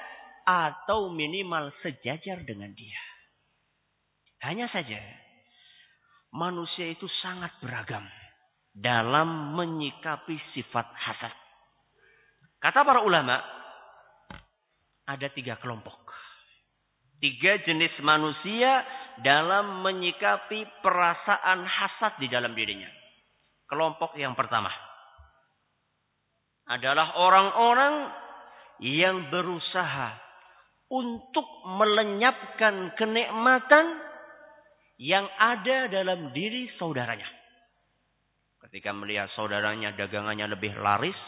atau 0.46 1.10
minimal 1.10 1.74
sejajar 1.82 2.46
dengan 2.46 2.70
dia. 2.70 3.02
Hanya 4.46 4.70
saja 4.70 5.02
manusia 6.30 6.86
itu 6.86 7.10
sangat 7.18 7.50
beragam 7.58 8.06
dalam 8.70 9.58
menyikapi 9.58 10.38
sifat 10.54 10.86
hasad. 10.94 11.34
Kata 12.62 12.86
para 12.86 13.02
ulama, 13.02 13.42
ada 15.08 15.26
tiga 15.34 15.58
kelompok. 15.58 15.98
Tiga 17.16 17.58
jenis 17.64 17.96
manusia 18.04 18.84
dalam 19.24 19.80
menyikapi 19.80 20.84
perasaan 20.84 21.64
hasad 21.64 22.20
di 22.20 22.28
dalam 22.28 22.52
dirinya. 22.52 22.92
Kelompok 23.66 24.14
yang 24.20 24.36
pertama 24.36 24.70
adalah 26.68 27.16
orang-orang 27.16 27.94
yang 28.84 29.32
berusaha 29.32 30.25
untuk 30.86 31.46
melenyapkan 31.66 32.94
kenikmatan 32.94 33.86
yang 35.02 35.26
ada 35.36 35.90
dalam 35.90 36.30
diri 36.32 36.70
saudaranya. 36.78 37.26
Ketika 38.66 38.90
melihat 38.94 39.30
saudaranya 39.34 39.94
dagangannya 39.94 40.50
lebih 40.50 40.74
laris, 40.78 41.18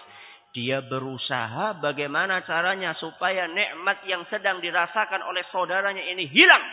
dia 0.57 0.83
berusaha 0.83 1.79
bagaimana 1.79 2.43
caranya 2.49 2.97
supaya 2.97 3.47
nikmat 3.47 4.03
yang 4.09 4.25
sedang 4.33 4.59
dirasakan 4.65 5.23
oleh 5.23 5.45
saudaranya 5.53 6.03
ini 6.03 6.25
hilang. 6.27 6.65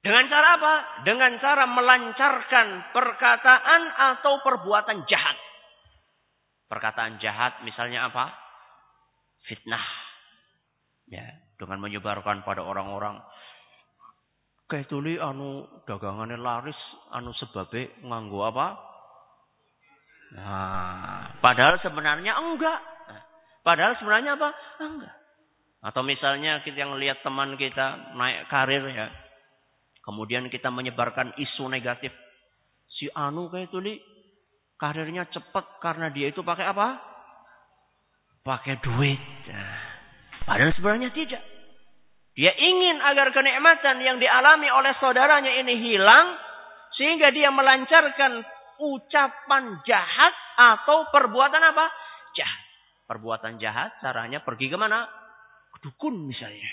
Dengan 0.00 0.24
cara 0.32 0.48
apa? 0.56 0.74
Dengan 1.04 1.32
cara 1.44 1.64
melancarkan 1.68 2.66
perkataan 2.96 3.82
atau 4.16 4.40
perbuatan 4.40 5.04
jahat. 5.04 5.36
Perkataan 6.72 7.20
jahat 7.20 7.60
misalnya 7.68 8.08
apa? 8.08 8.49
Fitnah. 9.50 9.82
Ya, 11.10 11.26
dengan 11.58 11.82
menyebarkan 11.82 12.46
pada 12.46 12.62
orang-orang 12.62 13.18
kayak 14.70 14.86
tuli 14.86 15.18
anu 15.18 15.66
dagangannya 15.82 16.38
laris 16.38 16.78
anu 17.10 17.34
sebabe 17.34 17.90
nganggo 18.06 18.46
apa? 18.46 18.78
Nah, 20.38 21.34
padahal 21.42 21.82
sebenarnya 21.82 22.38
enggak. 22.38 22.78
Nah, 23.10 23.22
padahal 23.66 23.98
sebenarnya 23.98 24.38
apa? 24.38 24.54
Enggak. 24.78 25.14
Atau 25.82 26.06
misalnya 26.06 26.62
kita 26.62 26.86
yang 26.86 26.94
lihat 27.02 27.26
teman 27.26 27.58
kita 27.58 28.14
naik 28.14 28.46
karir 28.46 28.86
ya. 28.94 29.10
Kemudian 30.06 30.46
kita 30.46 30.70
menyebarkan 30.70 31.34
isu 31.34 31.66
negatif. 31.66 32.14
Si 32.94 33.10
Anu 33.10 33.50
kayak 33.50 33.74
tuli 33.74 33.98
karirnya 34.78 35.26
cepat 35.34 35.82
karena 35.82 36.14
dia 36.14 36.30
itu 36.30 36.46
pakai 36.46 36.70
apa? 36.70 37.09
Pakai 38.44 38.80
duit. 38.80 39.20
Padahal 40.44 40.72
sebenarnya 40.74 41.10
tidak. 41.12 41.42
Dia 42.34 42.52
ingin 42.56 43.02
agar 43.04 43.34
kenikmatan 43.36 44.00
yang 44.00 44.16
dialami 44.16 44.68
oleh 44.72 44.92
saudaranya 44.98 45.52
ini 45.60 45.74
hilang. 45.76 46.36
Sehingga 46.96 47.32
dia 47.32 47.48
melancarkan 47.48 48.44
ucapan 48.80 49.78
jahat 49.84 50.34
atau 50.56 51.08
perbuatan 51.12 51.62
apa? 51.62 51.86
Jahat. 52.36 52.62
Perbuatan 53.08 53.58
jahat 53.58 53.98
caranya 54.00 54.42
pergi 54.44 54.70
ke 54.70 54.76
mana? 54.76 55.06
Ke 55.74 55.78
dukun 55.86 56.28
misalnya. 56.28 56.70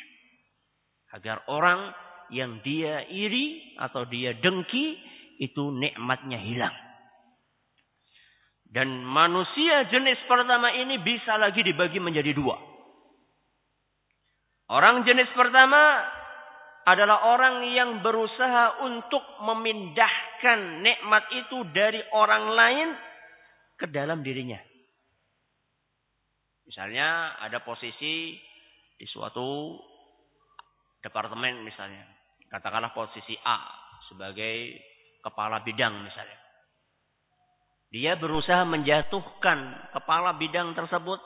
Agar 1.15 1.47
orang 1.47 1.93
yang 2.31 2.59
dia 2.63 3.07
iri 3.07 3.75
atau 3.79 4.03
dia 4.05 4.35
dengki 4.35 4.99
itu 5.39 5.71
nikmatnya 5.71 6.39
hilang. 6.41 6.75
Dan 8.77 9.01
manusia 9.01 9.89
jenis 9.89 10.21
pertama 10.29 10.69
ini 10.69 11.01
bisa 11.01 11.33
lagi 11.41 11.65
dibagi 11.65 11.97
menjadi 11.97 12.29
dua. 12.37 12.61
Orang 14.69 15.01
jenis 15.01 15.33
pertama 15.33 16.05
adalah 16.85 17.25
orang 17.33 17.73
yang 17.73 18.05
berusaha 18.05 18.85
untuk 18.85 19.25
memindahkan 19.41 20.85
nikmat 20.85 21.25
itu 21.33 21.57
dari 21.73 22.05
orang 22.13 22.45
lain 22.53 22.87
ke 23.81 23.89
dalam 23.89 24.21
dirinya. 24.21 24.61
Misalnya 26.69 27.33
ada 27.41 27.65
posisi 27.65 28.37
di 28.93 29.07
suatu 29.09 29.73
departemen 31.01 31.65
misalnya. 31.65 32.05
Katakanlah 32.45 32.93
posisi 32.93 33.33
A 33.41 33.57
sebagai 34.05 34.77
kepala 35.25 35.65
bidang 35.65 36.05
misalnya. 36.05 36.46
Dia 37.87 38.19
berusaha 38.19 38.67
menjatuhkan 38.67 39.91
kepala 39.95 40.35
bidang 40.35 40.75
tersebut 40.75 41.19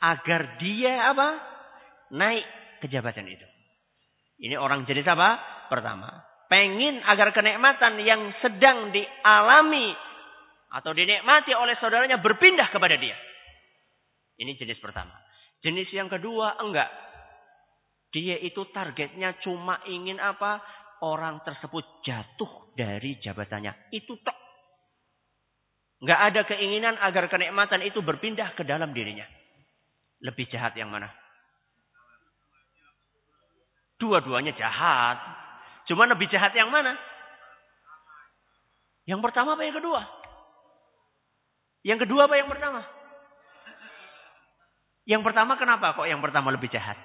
agar 0.00 0.56
dia 0.56 1.12
apa? 1.12 1.36
Naik 2.16 2.46
ke 2.80 2.86
jabatan 2.88 3.28
itu. 3.28 3.44
Ini 4.40 4.56
orang 4.56 4.88
jenis 4.88 5.04
apa? 5.08 5.36
Pertama, 5.68 6.08
pengin 6.48 7.00
agar 7.04 7.32
kenikmatan 7.32 8.00
yang 8.04 8.32
sedang 8.40 8.92
dialami 8.92 9.92
atau 10.72 10.92
dinikmati 10.92 11.52
oleh 11.56 11.76
saudaranya 11.80 12.20
berpindah 12.20 12.68
kepada 12.72 12.96
dia. 12.96 13.16
Ini 14.36 14.52
jenis 14.56 14.76
pertama. 14.80 15.16
Jenis 15.64 15.88
yang 15.92 16.12
kedua 16.12 16.60
enggak. 16.60 16.88
Dia 18.12 18.38
itu 18.40 18.64
targetnya 18.70 19.40
cuma 19.44 19.80
ingin 19.88 20.20
apa? 20.20 20.60
Orang 21.04 21.44
tersebut 21.44 21.84
jatuh 22.08 22.72
dari 22.72 23.20
jabatannya. 23.20 23.92
Itu 23.92 24.16
tok. 24.24 24.45
Nggak 25.96 26.20
ada 26.32 26.40
keinginan 26.44 27.00
agar 27.00 27.28
kenikmatan 27.32 27.80
itu 27.84 28.04
berpindah 28.04 28.52
ke 28.52 28.62
dalam 28.68 28.92
dirinya. 28.92 29.24
Lebih 30.20 30.48
jahat 30.52 30.76
yang 30.76 30.92
mana? 30.92 31.08
Dua-duanya 33.96 34.52
jahat. 34.52 35.16
Cuma 35.88 36.04
lebih 36.04 36.28
jahat 36.28 36.52
yang 36.52 36.68
mana? 36.68 36.96
Yang 39.08 39.20
pertama 39.24 39.56
apa 39.56 39.62
yang 39.64 39.76
kedua? 39.76 40.02
Yang 41.86 41.98
kedua 42.04 42.26
apa 42.28 42.34
yang 42.36 42.50
pertama? 42.50 42.80
Yang 45.06 45.22
pertama 45.22 45.52
kenapa 45.54 45.94
kok 45.94 46.10
yang 46.10 46.18
pertama 46.18 46.50
lebih 46.50 46.66
jahat? 46.66 46.98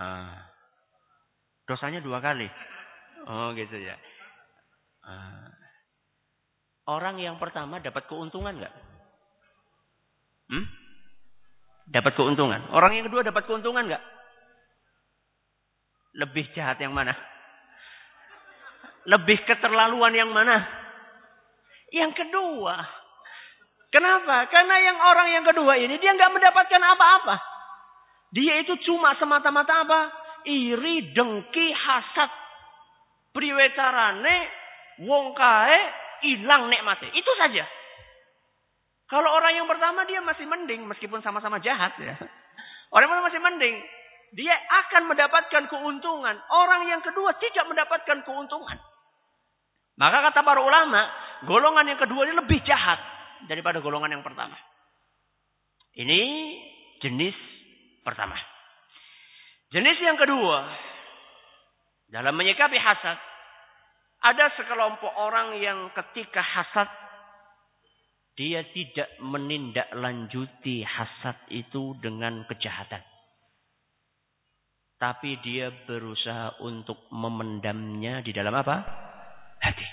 Ah, 0.00 0.48
dosanya 1.68 2.00
dua 2.00 2.18
kali. 2.24 2.48
Oh 3.28 3.52
gitu 3.52 3.76
ya. 3.76 3.94
Ah. 5.02 5.50
Orang 6.90 7.18
yang 7.22 7.38
pertama 7.38 7.78
dapat 7.78 8.06
keuntungan 8.10 8.58
nggak? 8.58 8.74
Hmm? 10.50 10.66
Dapat 11.90 12.12
keuntungan. 12.18 12.70
Orang 12.74 12.98
yang 12.98 13.06
kedua 13.06 13.22
dapat 13.22 13.46
keuntungan 13.46 13.86
nggak? 13.86 14.02
Lebih 16.22 16.50
jahat 16.52 16.78
yang 16.82 16.92
mana? 16.92 17.14
Lebih 19.06 19.42
keterlaluan 19.46 20.14
yang 20.14 20.30
mana? 20.30 20.62
Yang 21.90 22.12
kedua. 22.22 22.76
Kenapa? 23.92 24.48
Karena 24.48 24.76
yang 24.80 24.98
orang 24.98 25.28
yang 25.36 25.44
kedua 25.44 25.76
ini 25.76 26.00
dia 26.00 26.16
nggak 26.16 26.32
mendapatkan 26.32 26.82
apa-apa. 26.82 27.36
Dia 28.32 28.64
itu 28.64 28.72
cuma 28.88 29.12
semata-mata 29.20 29.84
apa? 29.84 30.00
Iri, 30.48 31.12
dengki, 31.12 31.66
hasad. 31.76 32.32
Priwetarane, 33.36 34.61
wong 35.02 35.34
kae, 35.34 35.78
hilang 36.22 36.70
nikmatnya. 36.70 37.10
Itu 37.12 37.30
saja. 37.38 37.66
Kalau 39.10 39.28
orang 39.28 39.60
yang 39.60 39.68
pertama 39.68 40.08
dia 40.08 40.24
masih 40.24 40.48
mending 40.48 40.88
meskipun 40.88 41.20
sama-sama 41.20 41.60
jahat 41.60 41.92
ya. 42.00 42.16
Orang 42.94 43.12
yang 43.12 43.26
masih 43.28 43.42
mending. 43.42 43.76
Dia 44.32 44.56
akan 44.56 45.12
mendapatkan 45.12 45.68
keuntungan. 45.68 46.36
Orang 46.48 46.88
yang 46.88 47.04
kedua 47.04 47.36
tidak 47.36 47.68
mendapatkan 47.68 48.24
keuntungan. 48.24 48.80
Maka 50.00 50.32
kata 50.32 50.40
para 50.40 50.64
ulama, 50.64 51.04
golongan 51.44 51.92
yang 51.92 52.00
kedua 52.00 52.24
ini 52.24 52.40
lebih 52.40 52.64
jahat 52.64 52.96
daripada 53.44 53.84
golongan 53.84 54.16
yang 54.16 54.24
pertama. 54.24 54.56
Ini 55.92 56.20
jenis 57.04 57.36
pertama. 58.00 58.40
Jenis 59.72 60.00
yang 60.00 60.16
kedua, 60.16 60.64
dalam 62.08 62.32
menyikapi 62.32 62.76
hasad, 62.80 63.20
ada 64.22 64.54
sekelompok 64.54 65.12
orang 65.18 65.58
yang 65.58 65.90
ketika 65.92 66.38
hasad, 66.38 66.88
dia 68.38 68.64
tidak 68.70 69.10
menindaklanjuti 69.20 70.86
hasad 70.86 71.36
itu 71.50 71.98
dengan 71.98 72.46
kejahatan. 72.46 73.02
Tapi 75.02 75.42
dia 75.42 75.74
berusaha 75.84 76.62
untuk 76.62 77.10
memendamnya 77.10 78.22
di 78.22 78.30
dalam 78.30 78.54
apa? 78.54 78.76
Hati. 79.58 79.86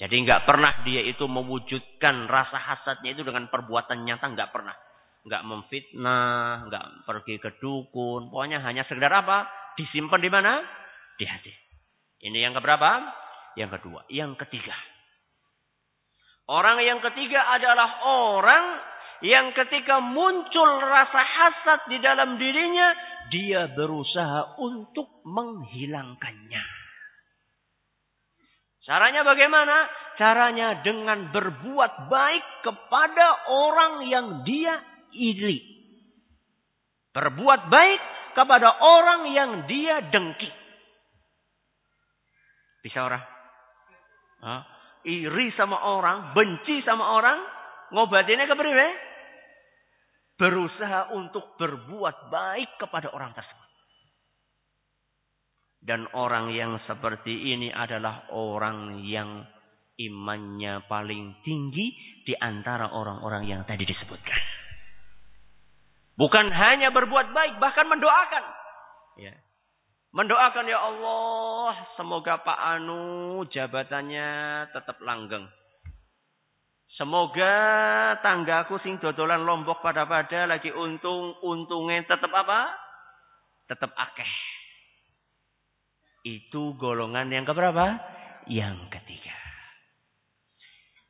Jadi 0.00 0.16
nggak 0.24 0.48
pernah 0.48 0.80
dia 0.80 1.04
itu 1.04 1.28
mewujudkan 1.28 2.24
rasa 2.24 2.56
hasadnya 2.56 3.12
itu 3.12 3.20
dengan 3.20 3.52
perbuatan 3.52 4.00
nyata, 4.08 4.32
nggak 4.32 4.48
pernah 4.48 4.72
nggak 5.20 5.44
memfitnah, 5.44 6.64
nggak 6.68 6.84
pergi 7.04 7.36
ke 7.36 7.60
dukun. 7.60 8.32
Pokoknya 8.32 8.64
hanya 8.64 8.88
sekedar 8.88 9.12
apa? 9.12 9.44
Disimpan 9.76 10.20
di 10.20 10.30
mana? 10.32 10.52
Di 11.20 11.28
hati. 11.28 11.69
Ini 12.20 12.38
yang 12.44 12.52
keberapa? 12.52 13.00
Yang 13.56 13.80
kedua. 13.80 14.00
Yang 14.12 14.36
ketiga. 14.46 14.76
Orang 16.50 16.82
yang 16.82 16.98
ketiga 17.00 17.46
adalah 17.54 18.02
orang 18.04 18.64
yang 19.20 19.52
ketika 19.52 20.00
muncul 20.00 20.68
rasa 20.80 21.22
hasad 21.22 21.80
di 21.92 22.00
dalam 22.00 22.40
dirinya, 22.40 22.96
dia 23.30 23.68
berusaha 23.70 24.58
untuk 24.58 25.22
menghilangkannya. 25.28 26.64
Caranya 28.82 29.22
bagaimana? 29.22 29.76
Caranya 30.18 30.82
dengan 30.82 31.30
berbuat 31.30 32.10
baik 32.10 32.44
kepada 32.66 33.26
orang 33.46 33.94
yang 34.08 34.26
dia 34.42 34.82
iri. 35.14 35.62
Berbuat 37.14 37.70
baik 37.70 38.00
kepada 38.34 38.68
orang 38.80 39.30
yang 39.30 39.50
dia 39.70 40.02
dengki. 40.10 40.59
Bisa 42.80 43.04
orang? 43.04 43.22
Hah? 44.40 44.62
Iri 45.04 45.52
sama 45.56 45.80
orang, 45.80 46.36
benci 46.36 46.84
sama 46.84 47.16
orang, 47.16 47.38
ngobatinnya 47.92 48.48
ke 48.48 48.56
beriwe? 48.56 48.88
Berusaha 50.36 51.12
untuk 51.16 51.56
berbuat 51.56 52.32
baik 52.32 52.80
kepada 52.80 53.12
orang 53.12 53.32
tersebut. 53.36 53.68
Dan 55.80 56.04
orang 56.12 56.52
yang 56.52 56.76
seperti 56.84 57.56
ini 57.56 57.72
adalah 57.72 58.28
orang 58.36 59.00
yang 59.04 59.44
imannya 59.96 60.84
paling 60.88 61.40
tinggi 61.44 61.92
di 62.24 62.36
antara 62.36 62.92
orang-orang 62.92 63.48
yang 63.48 63.60
tadi 63.64 63.84
disebutkan. 63.84 64.40
Bukan 66.20 66.52
hanya 66.52 66.92
berbuat 66.92 67.32
baik, 67.32 67.56
bahkan 67.56 67.88
mendoakan. 67.88 68.44
Ya. 69.16 69.32
Mendoakan 70.10 70.66
ya 70.66 70.78
Allah, 70.82 71.70
semoga 71.94 72.42
Pak 72.42 72.58
Anu 72.58 73.46
jabatannya 73.46 74.28
tetap 74.74 74.98
langgeng. 75.06 75.46
Semoga 76.98 77.54
tanggaku 78.18 78.82
sing 78.82 78.98
dodolan 78.98 79.46
lombok 79.46 79.78
pada-pada 79.78 80.50
lagi 80.50 80.74
untung, 80.74 81.38
untungnya 81.46 82.02
tetap 82.10 82.28
apa? 82.34 82.74
Tetap 83.70 83.94
akeh. 83.94 84.32
Itu 86.26 86.74
golongan 86.74 87.30
yang 87.30 87.46
keberapa? 87.46 87.94
Yang 88.50 88.90
ketiga. 88.90 89.32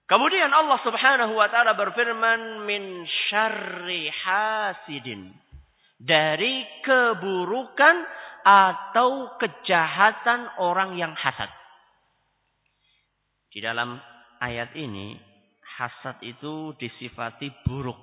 Kemudian 0.07 0.53
Allah 0.53 0.79
Subhanahu 0.85 1.41
wa 1.41 1.49
taala 1.49 1.73
berfirman 1.73 2.69
min 2.69 3.09
syarri 3.31 4.13
hasidin 4.13 5.33
dari 5.97 6.67
keburukan 6.83 7.97
atau 8.45 9.37
kejahatan 9.37 10.61
orang 10.61 10.97
yang 10.97 11.13
hasad. 11.17 11.49
Di 13.51 13.59
dalam 13.59 13.99
ayat 14.39 14.73
ini 14.79 15.19
hasad 15.79 16.23
itu 16.23 16.75
disifati 16.79 17.51
buruk 17.67 17.99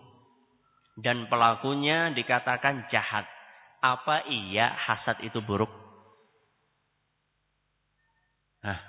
dan 0.99 1.29
pelakunya 1.29 2.11
dikatakan 2.11 2.89
jahat. 2.89 3.25
Apa 3.77 4.25
iya 4.27 4.73
hasad 4.73 5.21
itu 5.21 5.37
buruk? 5.45 5.69
Nah, 8.65 8.79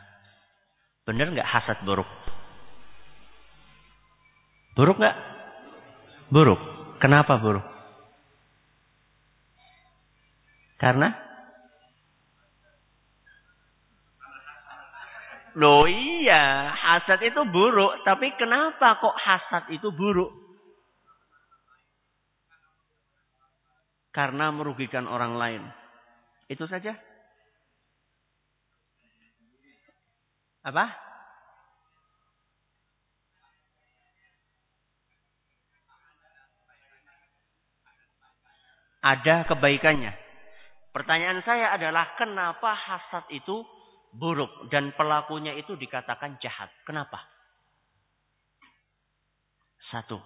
benar 1.05 1.29
nggak 1.31 1.47
hasad 1.47 1.79
buruk? 1.85 2.09
Buruk 4.73 4.97
nggak? 4.97 5.17
Buruk. 6.33 6.61
Kenapa 6.99 7.39
buruk? 7.39 7.67
Karena 10.79 11.28
Loh 15.59 15.91
iya, 15.91 16.71
hasad 16.71 17.19
itu 17.27 17.43
buruk. 17.51 18.07
Tapi 18.07 18.31
kenapa 18.39 19.03
kok 19.03 19.17
hasad 19.19 19.65
itu 19.75 19.91
buruk? 19.91 20.31
Karena 24.15 24.55
merugikan 24.55 25.11
orang 25.11 25.35
lain. 25.35 25.63
Itu 26.47 26.71
saja. 26.71 26.95
Apa? 30.63 31.09
ada 39.09 39.47
kebaikannya. 39.47 40.13
Pertanyaan 40.93 41.41
saya 41.47 41.73
adalah 41.77 42.19
kenapa 42.19 42.75
hasad 42.75 43.25
itu 43.31 43.63
buruk 44.15 44.71
dan 44.73 44.93
pelakunya 44.97 45.57
itu 45.57 45.77
dikatakan 45.77 46.41
jahat? 46.41 46.73
Kenapa? 46.85 47.21
Satu, 49.89 50.21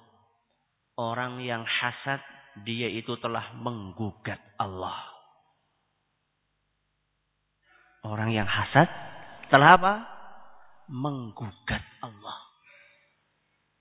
orang 0.99 1.39
yang 1.43 1.63
hasad 1.63 2.19
dia 2.67 2.91
itu 2.91 3.15
telah 3.23 3.55
menggugat 3.57 4.39
Allah. 4.59 5.09
Orang 8.03 8.35
yang 8.35 8.51
hasad 8.51 8.91
telah 9.47 9.79
apa? 9.79 9.95
Menggugat 10.91 11.83
Allah. 12.03 12.39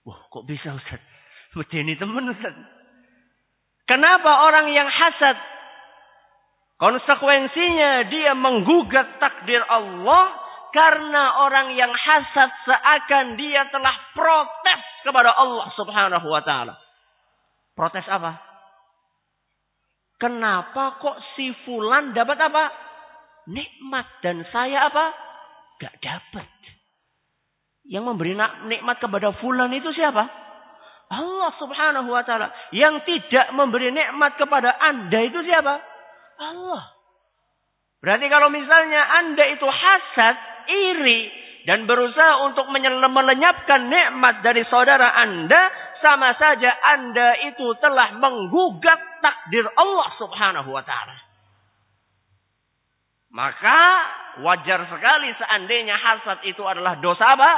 Wah, 0.05 0.21
kok 0.29 0.45
bisa 0.45 0.77
Ustaz? 0.77 1.01
Ini 1.57 1.97
teman 1.97 2.29
Ustaz. 2.29 2.53
Kenapa 3.89 4.45
orang 4.47 4.69
yang 4.71 4.87
hasad? 4.87 5.35
Konsekuensinya 6.81 8.09
dia 8.09 8.33
menggugat 8.33 9.21
takdir 9.21 9.61
Allah 9.69 10.33
karena 10.73 11.45
orang 11.45 11.77
yang 11.77 11.93
hasad 11.93 12.49
seakan 12.65 13.37
dia 13.37 13.69
telah 13.69 13.93
protes 14.17 14.81
kepada 15.05 15.29
Allah 15.29 15.69
Subhanahu 15.77 16.25
wa 16.25 16.41
taala. 16.41 16.73
Protes 17.77 18.01
apa? 18.09 18.33
Kenapa 20.17 20.97
kok 20.97 21.17
si 21.37 21.53
fulan 21.69 22.17
dapat 22.17 22.37
apa? 22.49 22.73
Nikmat 23.45 24.05
dan 24.25 24.41
saya 24.49 24.89
apa? 24.89 25.05
Gak 25.81 25.97
dapat. 26.01 26.49
Yang 27.89 28.03
memberi 28.05 28.33
nikmat 28.69 29.01
kepada 29.01 29.33
fulan 29.41 29.73
itu 29.73 29.89
siapa? 29.93 30.29
Allah 31.11 31.51
subhanahu 31.57 32.07
wa 32.07 32.21
ta'ala. 32.21 32.53
Yang 32.71 33.03
tidak 33.03 33.49
memberi 33.57 33.89
nikmat 33.89 34.37
kepada 34.37 34.77
anda 34.77 35.19
itu 35.25 35.41
siapa? 35.41 35.90
Allah. 36.41 36.83
Berarti 38.01 38.25
kalau 38.33 38.49
misalnya 38.49 39.01
anda 39.21 39.45
itu 39.53 39.67
hasad, 39.69 40.35
iri, 40.65 41.29
dan 41.69 41.85
berusaha 41.85 42.41
untuk 42.49 42.65
melenyapkan 42.73 43.85
nikmat 43.85 44.41
dari 44.41 44.65
saudara 44.65 45.13
anda, 45.21 45.69
sama 46.01 46.33
saja 46.33 46.73
anda 46.97 47.37
itu 47.53 47.77
telah 47.77 48.17
menggugat 48.17 49.21
takdir 49.21 49.69
Allah 49.77 50.09
subhanahu 50.17 50.73
wa 50.73 50.81
ta'ala. 50.81 51.17
Maka 53.31 53.81
wajar 54.43 54.81
sekali 54.89 55.29
seandainya 55.37 55.95
hasad 55.95 56.41
itu 56.49 56.65
adalah 56.65 56.97
dosa 56.99 57.37
apa? 57.37 57.51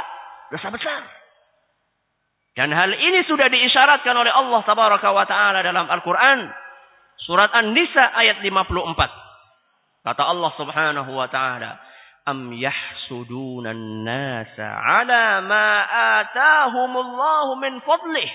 Dosa 0.52 0.68
besar. 0.70 1.02
Dan 2.54 2.70
hal 2.70 2.94
ini 2.94 3.26
sudah 3.26 3.50
diisyaratkan 3.50 4.14
oleh 4.14 4.30
Allah 4.30 4.62
tabaraka 4.62 5.08
wa 5.10 5.26
taala 5.26 5.66
dalam 5.66 5.90
Al-Qur'an 5.90 6.63
surat 7.22 7.50
An-Nisa 7.54 8.04
ayat 8.18 8.42
54. 8.42 10.04
Kata 10.04 10.22
Allah 10.22 10.52
Subhanahu 10.60 11.10
wa 11.16 11.28
taala, 11.32 11.80
"Am 12.28 12.52
yahsuduna 12.52 13.72
an-nasa 13.72 14.68
'ala 14.68 15.40
ma 15.40 15.68
atahumullahu 16.20 17.56
min 17.62 17.80
fadlih." 17.80 18.30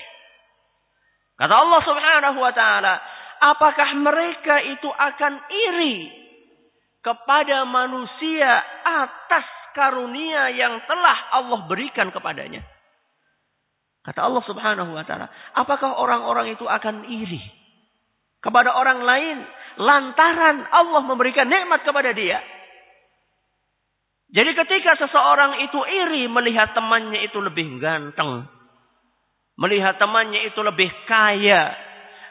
Kata 1.38 1.54
Allah 1.54 1.80
Subhanahu 1.86 2.38
wa 2.42 2.52
taala, 2.52 2.94
apakah 3.40 3.88
mereka 3.96 4.60
itu 4.66 4.90
akan 4.90 5.34
iri 5.48 6.10
kepada 7.00 7.64
manusia 7.64 8.60
atas 8.84 9.46
karunia 9.72 10.50
yang 10.52 10.82
telah 10.90 11.18
Allah 11.38 11.64
berikan 11.70 12.10
kepadanya? 12.10 12.66
Kata 14.02 14.26
Allah 14.26 14.42
Subhanahu 14.42 14.90
wa 14.90 15.04
taala, 15.06 15.30
apakah 15.54 15.96
orang-orang 15.96 16.56
itu 16.58 16.66
akan 16.66 17.06
iri 17.06 17.59
kepada 18.40 18.72
orang 18.72 19.00
lain 19.04 19.36
lantaran 19.80 20.64
Allah 20.68 21.02
memberikan 21.04 21.48
nikmat 21.48 21.84
kepada 21.84 22.12
dia? 22.12 22.40
Jadi 24.30 24.50
ketika 24.54 24.94
seseorang 24.94 25.66
itu 25.66 25.80
iri 25.82 26.30
melihat 26.30 26.70
temannya 26.70 27.26
itu 27.26 27.38
lebih 27.42 27.82
ganteng, 27.82 28.46
melihat 29.58 29.98
temannya 29.98 30.46
itu 30.46 30.60
lebih 30.62 30.86
kaya, 31.10 31.74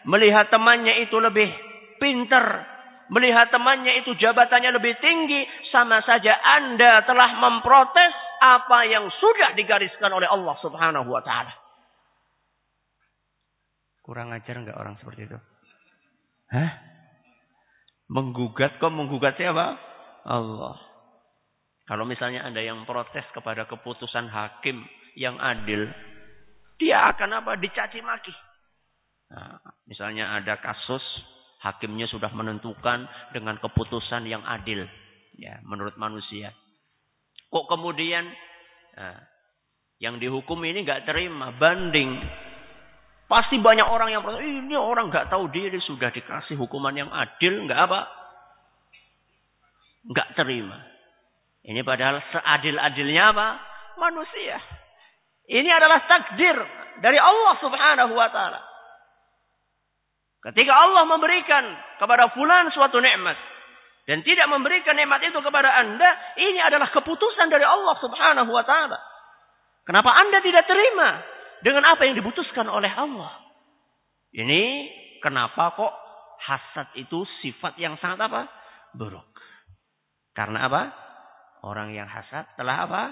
melihat 0.07 0.47
temannya 0.47 1.03
itu 1.03 1.19
lebih 1.19 1.51
pinter, 1.99 2.63
melihat 3.11 3.51
temannya 3.51 3.99
itu 3.99 4.15
jabatannya 4.15 4.71
lebih 4.79 4.95
tinggi, 5.03 5.43
sama 5.75 5.99
saja 6.07 6.39
Anda 6.39 7.03
telah 7.03 7.35
memprotes 7.35 8.13
apa 8.39 8.87
yang 8.87 9.11
sudah 9.11 9.59
digariskan 9.59 10.07
oleh 10.15 10.31
Allah 10.31 10.55
Subhanahu 10.63 11.11
wa 11.11 11.19
taala. 11.19 11.51
Kurang 14.07 14.31
ajar 14.31 14.55
enggak 14.55 14.79
orang 14.79 14.95
seperti 15.03 15.27
itu? 15.27 15.37
Hah? 16.49 16.71
Menggugat 18.09 18.81
kok 18.81 18.89
menggugat 18.89 19.37
siapa? 19.37 19.77
Allah. 20.25 20.77
Kalau 21.85 22.05
misalnya 22.05 22.45
Anda 22.45 22.61
yang 22.61 22.85
protes 22.85 23.25
kepada 23.33 23.65
keputusan 23.65 24.29
hakim 24.29 24.81
yang 25.17 25.37
adil, 25.41 25.89
dia 26.81 27.09
akan 27.13 27.41
apa? 27.41 27.57
Dicaci 27.57 28.01
maki. 28.01 28.33
Nah, 29.29 29.61
misalnya 29.85 30.37
ada 30.37 30.57
kasus 30.57 31.01
hakimnya 31.61 32.09
sudah 32.09 32.33
menentukan 32.33 33.05
dengan 33.35 33.61
keputusan 33.61 34.25
yang 34.25 34.41
adil, 34.41 34.89
ya 35.37 35.61
menurut 35.65 35.93
manusia. 36.01 36.49
Kok 37.49 37.65
kemudian 37.69 38.25
nah, 38.97 39.21
yang 40.01 40.17
dihukum 40.17 40.57
ini 40.65 40.81
nggak 40.81 41.05
terima, 41.05 41.53
banding, 41.57 42.17
Pasti 43.29 43.61
banyak 43.61 43.85
orang 43.85 44.09
yang 44.09 44.25
ini 44.41 44.73
orang 44.73 45.13
nggak 45.13 45.29
tahu 45.29 45.53
diri 45.53 45.77
sudah 45.85 46.09
dikasih 46.09 46.57
hukuman 46.57 46.97
yang 46.97 47.13
adil, 47.13 47.61
nggak 47.69 47.77
apa? 47.77 48.09
Nggak 50.09 50.33
terima. 50.33 50.81
Ini 51.61 51.85
padahal 51.85 52.25
seadil-adilnya 52.33 53.23
apa? 53.29 53.47
Manusia. 54.01 54.57
Ini 55.45 55.69
adalah 55.69 56.09
takdir 56.09 56.57
dari 57.05 57.21
Allah 57.21 57.53
Subhanahu 57.61 58.13
wa 58.17 58.29
taala. 58.33 58.65
Ketika 60.49 60.73
Allah 60.73 61.05
memberikan 61.05 61.69
kepada 62.01 62.33
fulan 62.33 62.73
suatu 62.73 62.97
nikmat 62.97 63.37
dan 64.09 64.25
tidak 64.25 64.49
memberikan 64.49 64.97
nikmat 64.97 65.21
itu 65.21 65.37
kepada 65.37 65.69
Anda, 65.85 66.09
ini 66.41 66.57
adalah 66.65 66.89
keputusan 66.89 67.45
dari 67.53 67.61
Allah 67.61 67.93
Subhanahu 68.01 68.49
wa 68.49 68.65
taala. 68.65 68.97
Kenapa 69.85 70.17
Anda 70.17 70.41
tidak 70.41 70.65
terima? 70.65 71.37
Dengan 71.65 71.83
apa 71.87 72.07
yang 72.07 72.15
dibutuhkan 72.15 72.67
oleh 72.67 72.91
Allah. 72.91 73.35
Ini 74.31 74.61
kenapa 75.19 75.73
kok 75.75 75.93
hasad 76.39 76.87
itu 76.95 77.25
sifat 77.43 77.75
yang 77.81 77.99
sangat 77.99 78.29
apa? 78.29 78.47
Buruk. 78.95 79.27
Karena 80.33 80.71
apa? 80.71 80.81
Orang 81.65 81.91
yang 81.91 82.07
hasad 82.07 82.47
telah 82.55 82.87
apa? 82.87 83.03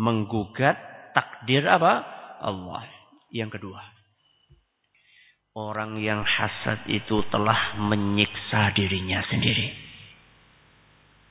Menggugat 0.00 0.76
takdir 1.12 1.66
apa? 1.68 2.00
Allah. 2.40 2.88
Yang 3.28 3.60
kedua. 3.60 3.82
Orang 5.52 5.98
yang 6.00 6.22
hasad 6.22 6.86
itu 6.88 7.26
telah 7.28 7.76
menyiksa 7.76 8.72
dirinya 8.72 9.20
sendiri. 9.28 9.74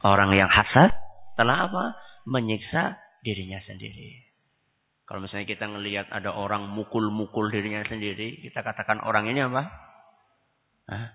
Orang 0.05 0.35
yang 0.35 0.51
hasad 0.51 0.91
telah 1.39 1.71
apa? 1.71 1.85
Menyiksa 2.27 2.99
dirinya 3.23 3.57
sendiri. 3.65 4.28
Kalau 5.09 5.25
misalnya 5.25 5.49
kita 5.49 5.65
ngelihat 5.65 6.13
ada 6.13 6.37
orang 6.37 6.69
mukul-mukul 6.69 7.49
dirinya 7.49 7.81
sendiri, 7.81 8.45
kita 8.45 8.61
katakan 8.61 9.01
orang 9.01 9.25
ini 9.25 9.41
apa? 9.41 9.65
Hah? 10.85 11.07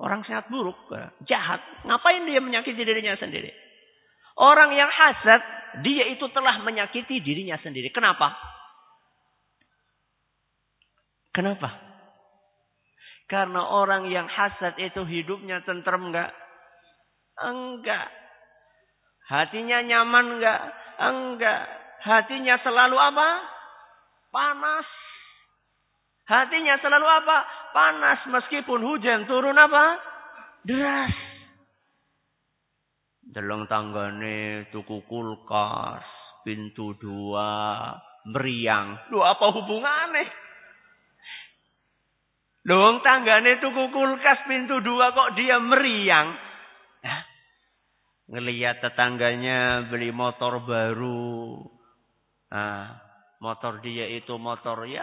Orang 0.00 0.24
sehat 0.24 0.48
buruk, 0.48 0.88
jahat. 1.28 1.60
Ngapain 1.84 2.24
dia 2.24 2.40
menyakiti 2.40 2.80
dirinya 2.80 3.12
sendiri? 3.20 3.52
Orang 4.40 4.72
yang 4.72 4.88
hasad, 4.88 5.44
dia 5.84 6.16
itu 6.16 6.24
telah 6.32 6.64
menyakiti 6.64 7.20
dirinya 7.20 7.60
sendiri. 7.60 7.92
Kenapa? 7.92 8.32
Kenapa? 11.36 11.76
Karena 13.28 13.68
orang 13.68 14.08
yang 14.08 14.32
hasad 14.32 14.80
itu 14.80 15.04
hidupnya 15.04 15.60
tentrem 15.68 16.08
enggak? 16.08 16.32
Enggak. 17.36 18.08
Hatinya 19.28 19.84
nyaman 19.84 20.40
enggak? 20.40 20.60
Enggak. 21.04 21.83
Hatinya 22.04 22.60
selalu 22.60 23.00
apa? 23.00 23.28
Panas. 24.28 24.88
Hatinya 26.28 26.76
selalu 26.84 27.06
apa? 27.08 27.36
Panas 27.72 28.20
meskipun 28.28 28.84
hujan 28.84 29.24
turun 29.24 29.56
apa? 29.56 29.96
Deras. 30.68 31.16
Delong 33.24 33.64
tanggane 33.66 34.68
tuku 34.68 35.00
kulkas, 35.08 36.04
pintu 36.44 36.92
dua, 37.00 37.96
meriang. 38.28 39.08
Lu 39.08 39.24
apa 39.24 39.48
hubungannya? 39.48 40.28
Dong 42.64 43.00
tanggane 43.00 43.60
tuku 43.60 43.92
kulkas 43.92 44.44
pintu 44.44 44.80
dua 44.84 45.12
kok 45.12 45.36
dia 45.36 45.56
meriang. 45.56 46.36
Ngelihat 48.24 48.80
tetangganya 48.80 49.88
beli 49.92 50.08
motor 50.08 50.64
baru, 50.64 51.60
Nah, 52.54 52.86
motor 53.42 53.82
dia 53.82 54.06
itu 54.14 54.38
motor 54.38 54.86
ya 54.86 55.02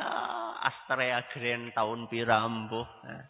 Astrea 0.63 1.27
Grand 1.35 1.75
tahun 1.75 2.07
pirambo. 2.07 2.87
Nah, 3.03 3.27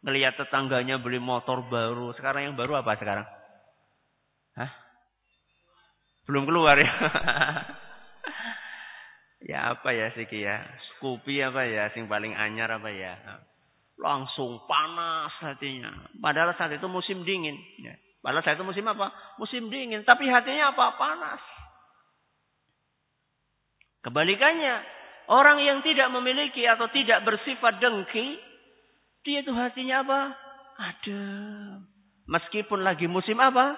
ngelihat 0.00 0.40
tetangganya 0.40 0.96
beli 0.96 1.20
motor 1.20 1.68
baru. 1.68 2.16
Sekarang 2.16 2.48
yang 2.48 2.56
baru 2.56 2.80
apa 2.80 2.96
sekarang? 2.96 3.28
Hah? 4.56 4.72
Belum 6.24 6.48
keluar 6.48 6.80
ya? 6.80 6.88
ya 9.52 9.58
apa 9.76 9.92
ya 9.92 10.08
sih 10.16 10.24
ya? 10.24 10.64
Scoopy 10.96 11.44
apa 11.44 11.68
ya? 11.68 11.92
Sing 11.92 12.08
paling 12.08 12.32
anyar 12.32 12.80
apa 12.80 12.88
ya? 12.88 13.12
Langsung 14.00 14.64
panas 14.64 15.36
hatinya. 15.44 16.08
Padahal 16.16 16.56
saat 16.56 16.72
itu 16.72 16.88
musim 16.88 17.28
dingin. 17.28 17.60
Ya. 17.84 17.92
Padahal 18.24 18.40
saat 18.40 18.56
itu 18.56 18.64
musim 18.64 18.88
apa? 18.88 19.12
Musim 19.36 19.68
dingin. 19.68 20.00
Tapi 20.08 20.32
hatinya 20.32 20.72
apa? 20.72 20.96
Panas. 20.96 21.59
Kebalikannya, 24.00 24.76
orang 25.28 25.60
yang 25.60 25.78
tidak 25.84 26.08
memiliki 26.08 26.64
atau 26.64 26.88
tidak 26.88 27.20
bersifat 27.28 27.76
dengki, 27.84 28.40
dia 29.20 29.44
itu 29.44 29.52
hatinya 29.52 30.00
apa? 30.00 30.20
Adem. 30.80 31.84
Meskipun 32.24 32.80
lagi 32.80 33.04
musim 33.04 33.36
apa? 33.36 33.76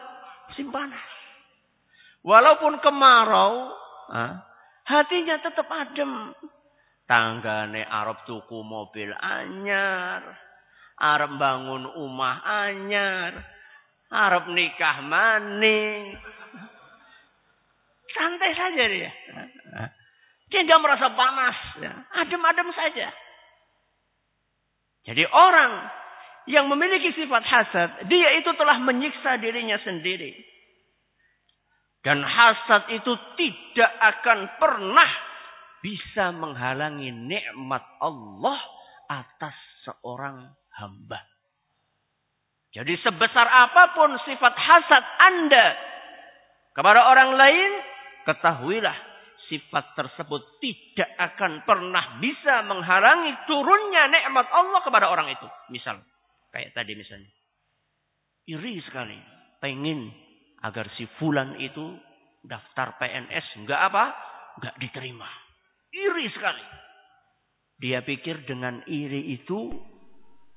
Musim 0.52 0.70
panas. 0.70 1.10
Walaupun 2.22 2.78
kemarau, 2.78 3.74
hatinya 4.86 5.42
tetap 5.42 5.66
adem. 5.66 6.30
Tanggane 7.10 7.82
Arab 7.82 8.22
tuku 8.22 8.62
mobil 8.62 9.10
anyar. 9.18 10.22
Arab 11.02 11.34
bangun 11.34 11.90
rumah 11.98 12.38
anyar. 12.46 13.34
Arab 14.12 14.46
nikah 14.54 15.02
maning. 15.02 16.14
Santai 18.12 18.52
saja 18.54 18.84
dia. 18.86 19.12
Dia 20.52 20.68
nggak 20.68 20.82
merasa 20.84 21.08
panas. 21.16 21.56
Ya. 21.80 21.92
Adem-adem 22.20 22.68
saja. 22.76 23.08
Jadi 25.08 25.24
orang 25.24 25.88
yang 26.44 26.68
memiliki 26.68 27.16
sifat 27.16 27.42
hasad, 27.42 27.90
dia 28.12 28.36
itu 28.36 28.52
telah 28.60 28.76
menyiksa 28.84 29.40
dirinya 29.40 29.80
sendiri. 29.80 30.36
Dan 32.04 32.20
hasad 32.20 32.92
itu 32.92 33.16
tidak 33.40 33.92
akan 33.96 34.38
pernah 34.60 35.10
bisa 35.80 36.30
menghalangi 36.36 37.10
nikmat 37.10 37.82
Allah 38.02 38.58
atas 39.08 39.56
seorang 39.88 40.52
hamba. 40.76 41.24
Jadi 42.76 42.92
sebesar 43.00 43.46
apa 43.48 43.96
pun 43.96 44.12
sifat 44.28 44.54
hasad 44.56 45.04
Anda 45.32 45.66
kepada 46.72 47.00
orang 47.08 47.36
lain, 47.36 47.70
ketahuilah 48.28 49.11
sifat 49.52 49.92
tersebut 49.92 50.40
tidak 50.64 51.10
akan 51.20 51.60
pernah 51.68 52.16
bisa 52.16 52.64
menghalangi 52.64 53.44
turunnya 53.44 54.08
nikmat 54.08 54.48
Allah 54.48 54.80
kepada 54.80 55.12
orang 55.12 55.28
itu. 55.28 55.44
Misal, 55.68 56.00
kayak 56.56 56.72
tadi 56.72 56.96
misalnya. 56.96 57.28
Iri 58.48 58.80
sekali. 58.88 59.20
Pengen 59.60 60.08
agar 60.64 60.88
si 60.96 61.04
fulan 61.20 61.60
itu 61.60 62.00
daftar 62.48 62.96
PNS. 62.96 63.60
Enggak 63.60 63.92
apa? 63.92 64.04
Enggak 64.56 64.74
diterima. 64.80 65.28
Iri 65.92 66.26
sekali. 66.32 66.64
Dia 67.76 68.00
pikir 68.00 68.48
dengan 68.48 68.80
iri 68.88 69.36
itu, 69.36 69.68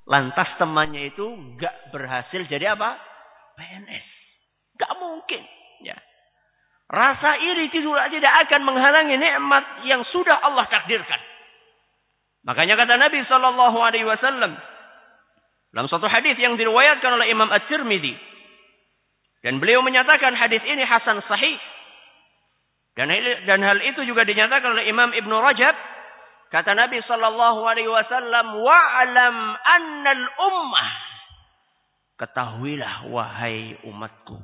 lantas 0.08 0.48
temannya 0.56 1.12
itu 1.12 1.26
enggak 1.28 1.92
berhasil 1.92 2.48
jadi 2.48 2.72
apa? 2.72 2.96
PNS. 3.60 4.06
Enggak 4.80 4.92
mungkin. 4.96 5.42
Ya. 5.84 6.00
Rasa 6.86 7.30
iri 7.42 7.66
tidak 7.74 8.14
tidak 8.14 8.32
akan 8.46 8.62
menghalangi 8.62 9.18
nikmat 9.18 9.64
yang 9.90 10.06
sudah 10.14 10.38
Allah 10.38 10.70
takdirkan. 10.70 11.18
Makanya 12.46 12.78
kata 12.78 12.94
Nabi 12.94 13.26
Shallallahu 13.26 13.78
Alaihi 13.82 14.06
Wasallam 14.06 14.54
dalam 15.74 15.90
satu 15.90 16.06
hadis 16.06 16.38
yang 16.38 16.54
diriwayatkan 16.54 17.10
oleh 17.10 17.26
Imam 17.26 17.50
At-Tirmidzi. 17.50 18.14
Dan 19.42 19.58
beliau 19.58 19.82
menyatakan 19.82 20.38
hadis 20.38 20.62
ini 20.62 20.86
hasan 20.86 21.26
sahih. 21.26 21.58
Dan 22.94 23.10
dan 23.50 23.60
hal 23.66 23.82
itu 23.82 24.06
juga 24.06 24.22
dinyatakan 24.22 24.78
oleh 24.78 24.86
Imam 24.86 25.10
Ibn 25.10 25.32
Rajab. 25.42 25.74
Kata 26.54 26.70
Nabi 26.78 27.02
Shallallahu 27.02 27.66
Alaihi 27.66 27.90
Wasallam 27.90 28.62
wa'alam 28.62 29.36
annal 29.58 30.24
ummah. 30.38 30.90
Ketahuilah 32.16 33.10
wahai 33.10 33.74
umatku 33.82 34.38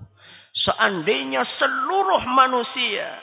Seandainya 0.62 1.42
seluruh 1.58 2.22
manusia 2.30 3.18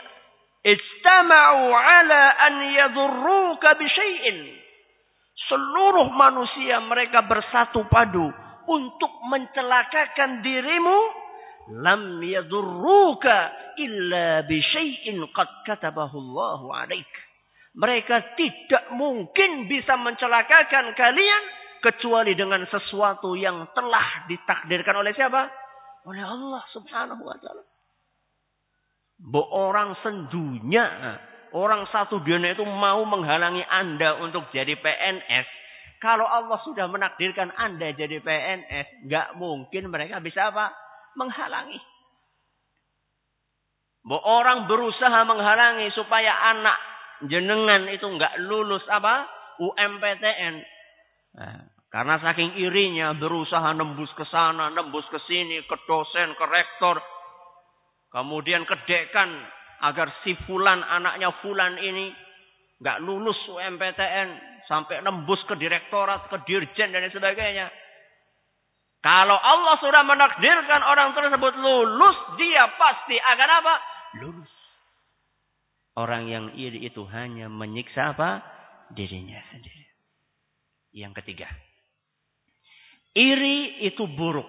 istama'u 0.64 1.72
ala 1.72 2.22
an 2.36 2.54
yadurruka 2.76 3.80
bisyai'in. 3.80 4.60
Seluruh 5.48 6.12
manusia 6.14 6.84
mereka 6.84 7.24
bersatu 7.26 7.88
padu 7.88 8.28
untuk 8.70 9.12
mencelakakan 9.32 10.46
dirimu 10.46 10.98
lam 11.80 12.20
yadurruka 12.22 13.38
illa 13.80 14.44
bisyai'in 14.44 15.24
qad 15.32 15.50
katabahu 15.64 16.20
Allah 16.20 16.84
'alaik. 16.84 17.12
Mereka 17.80 18.36
tidak 18.36 18.92
mungkin 18.98 19.72
bisa 19.72 19.96
mencelakakan 19.96 20.92
kalian 20.98 21.44
kecuali 21.80 22.36
dengan 22.36 22.68
sesuatu 22.68 23.40
yang 23.40 23.72
telah 23.72 24.28
ditakdirkan 24.28 25.00
oleh 25.00 25.16
siapa? 25.16 25.48
Oleh 26.08 26.24
Allah 26.24 26.64
Subhanahu 26.72 27.24
wa 27.24 27.38
taala. 27.42 27.64
Bo 29.20 29.44
orang 29.52 30.00
sendunya, 30.00 30.88
orang 31.52 31.84
satu 31.92 32.24
dunia 32.24 32.56
itu 32.56 32.64
mau 32.64 33.04
menghalangi 33.04 33.64
Anda 33.68 34.16
untuk 34.24 34.48
jadi 34.56 34.80
PNS. 34.80 35.48
Kalau 36.00 36.24
Allah 36.24 36.56
sudah 36.64 36.88
menakdirkan 36.88 37.52
Anda 37.52 37.92
jadi 37.92 38.24
PNS, 38.24 39.12
nggak 39.12 39.28
mungkin 39.36 39.92
mereka 39.92 40.24
bisa 40.24 40.48
apa? 40.56 40.72
Menghalangi. 41.20 41.80
Bo 44.08 44.16
orang 44.16 44.72
berusaha 44.72 45.28
menghalangi 45.28 45.92
supaya 45.92 46.32
anak 46.56 46.80
jenengan 47.28 47.92
itu 47.92 48.08
nggak 48.08 48.40
lulus 48.48 48.88
apa? 48.88 49.28
UMPTN. 49.60 50.56
Nah, 51.36 51.79
karena 51.90 52.22
saking 52.22 52.54
irinya 52.62 53.18
berusaha 53.18 53.74
nembus 53.74 54.14
ke 54.14 54.22
sana, 54.30 54.70
nembus 54.70 55.10
ke 55.10 55.18
sini, 55.26 55.66
ke 55.66 55.76
dosen, 55.90 56.38
ke 56.38 56.46
rektor. 56.46 57.02
Kemudian 58.14 58.62
kedekan 58.70 59.30
agar 59.82 60.14
si 60.22 60.38
fulan, 60.46 60.86
anaknya 60.86 61.34
fulan 61.42 61.82
ini 61.82 62.14
nggak 62.78 63.02
lulus 63.02 63.38
UMPTN 63.50 64.30
sampai 64.70 65.02
nembus 65.02 65.42
ke 65.50 65.58
direktorat, 65.58 66.30
ke 66.30 66.38
dirjen 66.46 66.94
dan 66.94 67.10
sebagainya. 67.10 67.74
Kalau 69.02 69.40
Allah 69.40 69.76
sudah 69.82 70.06
menakdirkan 70.06 70.86
orang 70.86 71.18
tersebut 71.18 71.54
lulus, 71.58 72.18
dia 72.38 72.70
pasti 72.78 73.18
akan 73.18 73.50
apa? 73.50 73.76
Lulus. 74.22 74.54
Orang 75.98 76.30
yang 76.30 76.54
iri 76.54 76.86
itu 76.86 77.02
hanya 77.10 77.50
menyiksa 77.50 78.14
apa? 78.14 78.46
Dirinya 78.94 79.42
sendiri. 79.50 79.90
Yang 80.94 81.24
ketiga. 81.24 81.50
Iri 83.18 83.90
itu 83.90 84.06
buruk 84.06 84.46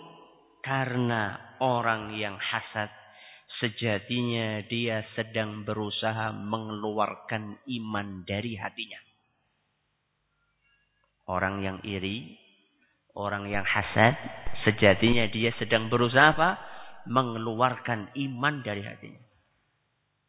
karena 0.60 1.56
orang 1.64 2.12
yang 2.16 2.36
hasad 2.36 2.92
sejatinya 3.60 4.64
dia 4.68 5.04
sedang 5.16 5.64
berusaha 5.64 6.32
mengeluarkan 6.32 7.60
iman 7.64 8.24
dari 8.24 8.56
hatinya. 8.56 9.00
Orang 11.30 11.62
yang 11.62 11.78
iri, 11.86 12.36
orang 13.16 13.46
yang 13.48 13.62
hasad 13.62 14.16
sejatinya 14.66 15.28
dia 15.30 15.54
sedang 15.56 15.88
berusaha 15.88 16.36
apa? 16.36 16.50
Mengeluarkan 17.08 18.12
iman 18.12 18.60
dari 18.60 18.84
hatinya. 18.84 19.22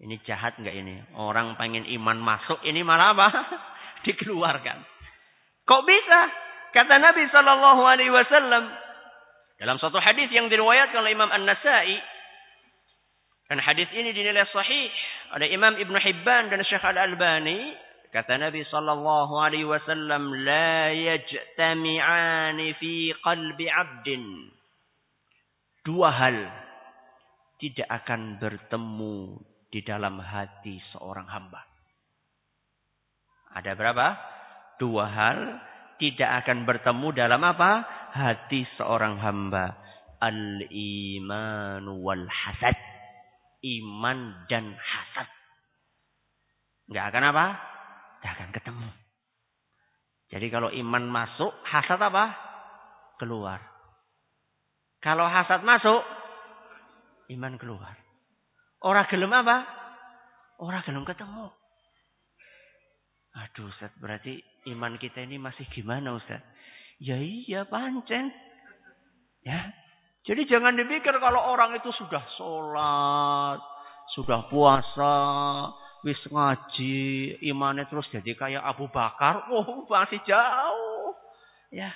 Ini 0.02 0.16
jahat 0.26 0.58
nggak 0.58 0.76
ini? 0.76 0.96
Orang 1.20 1.60
pengen 1.60 1.86
iman 2.00 2.18
masuk, 2.18 2.64
ini 2.64 2.82
malah 2.82 3.14
apa? 3.14 3.28
Dikeluarkan. 4.08 4.78
Kok 5.68 5.84
bisa? 5.86 6.22
Kata 6.72 6.96
Nabi 7.04 7.28
Shallallahu 7.28 7.82
Alaihi 7.84 8.12
Wasallam 8.12 8.64
dalam 9.62 9.78
satu 9.78 10.02
hadis 10.02 10.32
yang 10.34 10.50
diriwayatkan 10.50 11.04
oleh 11.04 11.14
Imam 11.14 11.30
An-Nasai 11.30 12.00
dan 13.52 13.60
hadis 13.60 13.92
ini 13.92 14.16
dinilai 14.16 14.48
sahih 14.50 14.90
oleh 15.36 15.52
Imam 15.52 15.76
Ibn 15.76 15.96
Hibban 16.02 16.50
dan 16.50 16.64
Syekh 16.64 16.82
Al-Albani 16.82 17.76
kata 18.16 18.40
Nabi 18.40 18.64
sallallahu 18.68 19.38
alaihi 19.38 19.68
wasallam 19.68 20.32
la 20.48 20.92
yajtami'ani 20.92 22.68
fi 22.80 23.12
qalbi 23.20 23.68
'abdin. 23.68 24.24
Dua 25.84 26.10
hal 26.10 26.38
tidak 27.60 27.92
akan 28.02 28.40
bertemu 28.40 29.38
di 29.70 29.80
dalam 29.86 30.18
hati 30.20 30.80
seorang 30.96 31.28
hamba. 31.30 31.62
Ada 33.56 33.76
berapa? 33.76 34.08
Dua 34.80 35.06
hal 35.06 35.40
tidak 36.02 36.42
akan 36.42 36.66
bertemu 36.66 37.08
dalam 37.14 37.42
apa? 37.46 37.86
Hati 38.18 38.66
seorang 38.82 39.22
hamba. 39.22 39.78
Al-iman 40.18 41.86
wal 42.02 42.26
hasad. 42.26 42.74
Iman 43.62 44.50
dan 44.50 44.74
hasad. 44.74 45.30
Enggak 46.90 47.06
akan 47.14 47.24
apa? 47.30 47.46
Enggak 48.18 48.34
akan 48.34 48.50
ketemu. 48.58 48.90
Jadi 50.34 50.48
kalau 50.50 50.74
iman 50.74 51.06
masuk, 51.06 51.54
hasad 51.70 52.02
apa? 52.02 52.34
Keluar. 53.22 53.62
Kalau 55.06 55.30
hasad 55.30 55.62
masuk, 55.62 56.02
iman 57.38 57.62
keluar. 57.62 57.94
Orang 58.82 59.06
gelem 59.14 59.30
apa? 59.38 59.70
Orang 60.58 60.82
gelem 60.82 61.06
ketemu. 61.06 61.61
Aduh 63.32 63.72
Ustaz, 63.72 63.92
berarti 64.04 64.44
iman 64.76 65.00
kita 65.00 65.24
ini 65.24 65.40
masih 65.40 65.64
gimana 65.72 66.20
Ustaz? 66.20 66.44
Ya 67.00 67.16
iya 67.18 67.64
pancen. 67.64 68.30
Ya. 69.48 69.72
Jadi 70.22 70.46
jangan 70.46 70.78
dipikir 70.78 71.18
kalau 71.18 71.50
orang 71.50 71.74
itu 71.74 71.90
sudah 71.98 72.22
sholat, 72.38 73.58
sudah 74.14 74.46
puasa, 74.54 75.18
wis 76.06 76.20
ngaji, 76.30 77.42
imannya 77.50 77.90
terus 77.90 78.06
jadi 78.14 78.38
kayak 78.38 78.64
Abu 78.64 78.86
Bakar. 78.94 79.50
Oh, 79.50 79.90
masih 79.90 80.22
jauh. 80.30 81.18
Ya. 81.74 81.90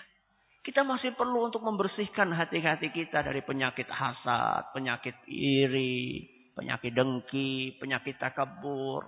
Kita 0.65 0.81
masih 0.81 1.13
perlu 1.13 1.45
untuk 1.45 1.61
membersihkan 1.61 2.33
hati-hati 2.33 2.89
kita 2.89 3.21
dari 3.21 3.45
penyakit 3.45 3.85
hasad, 3.85 4.73
penyakit 4.73 5.13
iri, 5.29 6.25
penyakit 6.57 6.89
dengki, 6.89 7.77
penyakit 7.77 8.17
takabur. 8.17 9.05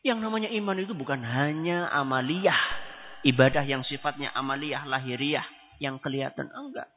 Yang 0.00 0.18
namanya 0.24 0.48
iman 0.48 0.80
itu 0.80 0.96
bukan 0.96 1.20
hanya 1.20 1.92
amaliyah. 1.92 2.56
Ibadah 3.20 3.64
yang 3.68 3.84
sifatnya 3.84 4.32
amaliyah, 4.32 4.88
lahiriah. 4.88 5.44
Yang 5.76 6.00
kelihatan. 6.00 6.48
Enggak. 6.48 6.88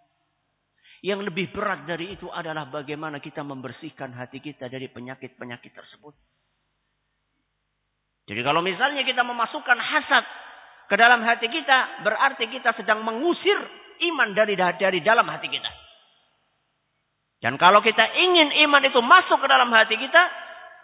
Yang 1.04 1.28
lebih 1.28 1.52
berat 1.52 1.84
dari 1.84 2.16
itu 2.16 2.32
adalah 2.32 2.72
bagaimana 2.72 3.20
kita 3.20 3.44
membersihkan 3.44 4.16
hati 4.16 4.40
kita 4.40 4.72
dari 4.72 4.88
penyakit-penyakit 4.88 5.72
tersebut. 5.76 6.16
Jadi 8.24 8.40
kalau 8.40 8.64
misalnya 8.64 9.04
kita 9.04 9.20
memasukkan 9.20 9.80
hasad 9.84 10.24
ke 10.88 10.96
dalam 10.96 11.20
hati 11.28 11.52
kita, 11.52 12.08
berarti 12.08 12.48
kita 12.48 12.72
sedang 12.80 13.04
mengusir 13.04 13.60
iman 14.16 14.32
dari 14.32 14.56
dari 14.56 15.04
dalam 15.04 15.28
hati 15.28 15.52
kita. 15.52 15.72
Dan 17.44 17.60
kalau 17.60 17.84
kita 17.84 18.08
ingin 18.08 18.64
iman 18.64 18.88
itu 18.88 19.04
masuk 19.04 19.44
ke 19.44 19.48
dalam 19.52 19.68
hati 19.76 20.00
kita, 20.00 20.24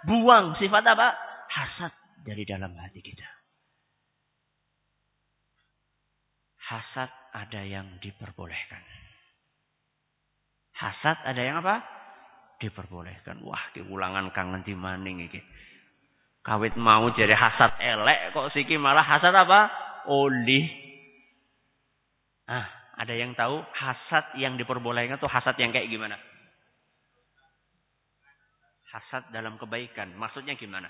buang 0.04 0.60
sifat 0.60 0.84
apa? 0.84 1.16
Hasad 1.48 1.99
dari 2.24 2.44
dalam 2.44 2.76
hati 2.76 3.00
kita. 3.00 3.28
Hasad 6.70 7.10
ada 7.34 7.62
yang 7.66 7.98
diperbolehkan. 7.98 8.84
Hasad 10.78 11.18
ada 11.26 11.42
yang 11.42 11.66
apa? 11.66 11.82
Diperbolehkan. 12.62 13.42
Wah, 13.42 13.74
keulangan 13.74 14.30
kangen 14.32 14.62
di 14.62 14.78
maning 14.78 15.26
iki. 15.26 15.42
Kawit 16.46 16.78
mau 16.80 17.10
jadi 17.12 17.36
hasad 17.36 17.82
elek 17.84 18.32
kok 18.32 18.54
siki 18.56 18.80
malah 18.80 19.04
hasad 19.04 19.34
apa? 19.34 19.68
Oli. 20.08 20.62
Ah, 22.48 22.66
ada 23.02 23.14
yang 23.18 23.34
tahu 23.34 23.60
hasad 23.76 24.40
yang 24.40 24.56
diperbolehkan 24.56 25.18
tuh 25.18 25.30
hasad 25.30 25.58
yang 25.58 25.74
kayak 25.74 25.90
gimana? 25.90 26.16
Hasad 28.94 29.30
dalam 29.34 29.58
kebaikan. 29.58 30.14
Maksudnya 30.18 30.54
gimana? 30.54 30.90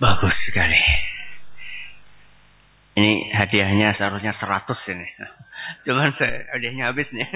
Bagus 0.00 0.36
sekali. 0.48 0.80
Ini 2.96 3.32
hadiahnya 3.36 3.96
seharusnya 4.00 4.32
100 4.36 4.92
ini. 4.96 5.06
Cuman 5.84 6.16
saya, 6.16 6.48
hadiahnya 6.56 6.88
habis 6.88 7.08
nih. 7.12 7.28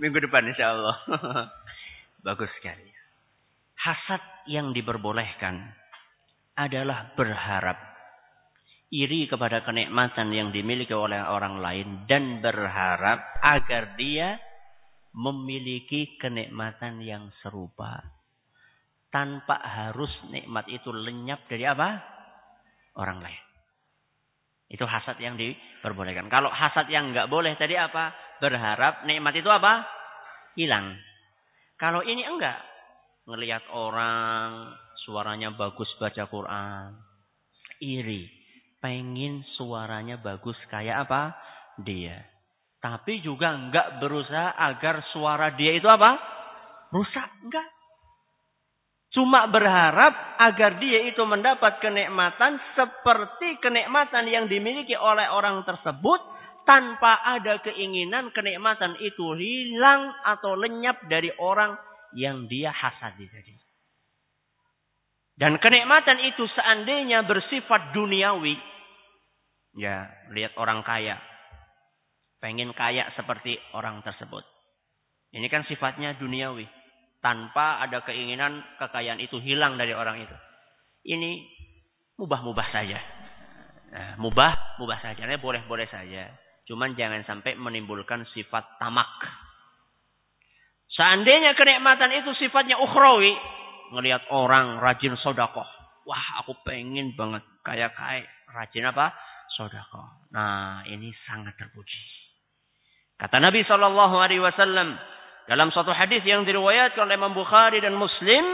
Minggu 0.00 0.24
depan 0.24 0.48
insya 0.48 0.72
Allah. 0.72 0.96
Bagus 2.26 2.48
sekali. 2.58 2.88
Hasad 3.78 4.20
yang 4.50 4.72
diperbolehkan 4.72 5.68
adalah 6.58 7.14
berharap 7.14 7.78
iri 8.90 9.28
kepada 9.28 9.62
kenikmatan 9.62 10.32
yang 10.32 10.48
dimiliki 10.50 10.96
oleh 10.96 11.20
orang 11.20 11.60
lain 11.60 12.08
dan 12.08 12.40
berharap 12.40 13.20
agar 13.44 13.94
dia 14.00 14.40
memiliki 15.12 16.18
kenikmatan 16.18 17.04
yang 17.04 17.30
serupa 17.44 18.17
tanpa 19.08 19.56
harus 19.60 20.10
nikmat 20.28 20.68
itu 20.68 20.92
lenyap 20.92 21.48
dari 21.48 21.64
apa? 21.64 21.98
Orang 22.98 23.24
lain. 23.24 23.42
Itu 24.68 24.84
hasad 24.84 25.16
yang 25.16 25.40
diperbolehkan. 25.40 26.28
Kalau 26.28 26.52
hasad 26.52 26.92
yang 26.92 27.16
nggak 27.16 27.32
boleh 27.32 27.56
tadi 27.56 27.72
apa? 27.72 28.12
Berharap 28.38 29.08
nikmat 29.08 29.32
itu 29.40 29.48
apa? 29.48 29.86
Hilang. 30.60 30.92
Kalau 31.80 32.04
ini 32.04 32.26
enggak. 32.26 32.60
Ngelihat 33.28 33.64
orang 33.72 34.76
suaranya 35.04 35.56
bagus 35.56 35.88
baca 35.96 36.28
Quran. 36.28 37.00
Iri. 37.80 38.28
Pengen 38.78 39.42
suaranya 39.56 40.20
bagus 40.20 40.56
kayak 40.68 41.08
apa? 41.08 41.32
Dia. 41.80 42.20
Tapi 42.78 43.24
juga 43.24 43.56
enggak 43.56 44.04
berusaha 44.04 44.52
agar 44.52 45.00
suara 45.16 45.56
dia 45.56 45.72
itu 45.80 45.88
apa? 45.88 46.20
Rusak. 46.92 47.28
Enggak. 47.48 47.77
Cuma 49.08 49.48
berharap 49.48 50.36
agar 50.36 50.76
dia 50.76 51.08
itu 51.08 51.24
mendapat 51.24 51.80
kenikmatan 51.80 52.60
seperti 52.76 53.56
kenikmatan 53.64 54.28
yang 54.28 54.44
dimiliki 54.52 54.92
oleh 54.92 55.24
orang 55.32 55.64
tersebut 55.64 56.20
tanpa 56.68 57.16
ada 57.24 57.56
keinginan 57.64 58.28
kenikmatan 58.36 59.00
itu 59.00 59.32
hilang 59.32 60.12
atau 60.28 60.52
lenyap 60.60 61.08
dari 61.08 61.32
orang 61.40 61.72
yang 62.12 62.44
dia 62.52 62.68
hasadi 62.68 63.24
tadi. 63.32 63.56
Dan 65.40 65.56
kenikmatan 65.56 66.20
itu 66.28 66.44
seandainya 66.52 67.24
bersifat 67.24 67.96
duniawi. 67.96 68.60
Ya, 69.80 70.12
lihat 70.36 70.52
orang 70.60 70.84
kaya. 70.84 71.16
Pengen 72.44 72.76
kaya 72.76 73.08
seperti 73.16 73.56
orang 73.72 74.04
tersebut. 74.04 74.44
Ini 75.32 75.48
kan 75.48 75.64
sifatnya 75.64 76.12
duniawi 76.20 76.77
tanpa 77.18 77.82
ada 77.82 78.02
keinginan 78.06 78.62
kekayaan 78.78 79.18
itu 79.18 79.38
hilang 79.42 79.74
dari 79.74 79.94
orang 79.94 80.22
itu. 80.22 80.36
Ini 81.08 81.30
mubah-mubah 82.18 82.68
saja. 82.70 82.98
Nah, 83.88 84.12
mubah, 84.20 84.78
mubah 84.82 84.98
saja. 85.00 85.24
Boleh-boleh 85.38 85.88
saja. 85.88 86.30
Cuman 86.68 86.92
jangan 86.94 87.24
sampai 87.24 87.56
menimbulkan 87.56 88.28
sifat 88.36 88.76
tamak. 88.76 89.08
Seandainya 90.92 91.54
kenikmatan 91.56 92.12
itu 92.12 92.30
sifatnya 92.36 92.76
ukhrawi. 92.76 93.32
Ngelihat 93.96 94.28
orang 94.34 94.82
rajin 94.82 95.16
sodakoh. 95.16 95.64
Wah 96.04 96.44
aku 96.44 96.52
pengen 96.66 97.16
banget. 97.16 97.40
Kayak 97.64 97.96
kayak 97.96 98.28
rajin 98.52 98.84
apa? 98.84 99.16
Sodakoh. 99.56 100.28
Nah 100.34 100.84
ini 100.84 101.08
sangat 101.24 101.56
terpuji. 101.56 102.02
Kata 103.18 103.42
Nabi 103.42 103.64
Wasallam, 103.66 104.88
dalam 105.48 105.72
suatu 105.72 105.96
hadis 105.96 106.20
yang 106.28 106.44
diriwayatkan 106.44 107.08
oleh 107.08 107.16
Imam 107.16 107.32
Bukhari 107.32 107.80
dan 107.80 107.96
Muslim, 107.96 108.44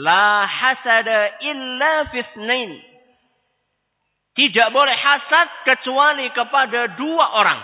la 0.00 0.48
hasada 0.48 1.36
illa 1.44 2.08
fisnain. 2.08 2.80
Tidak 4.32 4.68
boleh 4.72 4.96
hasad 4.96 5.48
kecuali 5.68 6.32
kepada 6.32 6.96
dua 6.96 7.36
orang. 7.36 7.60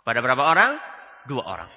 Kepada 0.00 0.18
berapa 0.24 0.42
orang? 0.48 0.72
Dua 1.28 1.44
orang. 1.44 1.68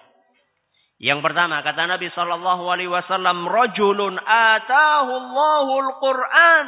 Yang 0.96 1.20
pertama 1.20 1.60
kata 1.60 1.92
Nabi 1.92 2.08
sallallahu 2.08 2.64
alaihi 2.72 2.88
wasallam, 2.88 3.44
"Rajulun 3.44 4.16
atahu 4.16 5.12
Allahul 5.12 5.92
Qur'an 6.00 6.68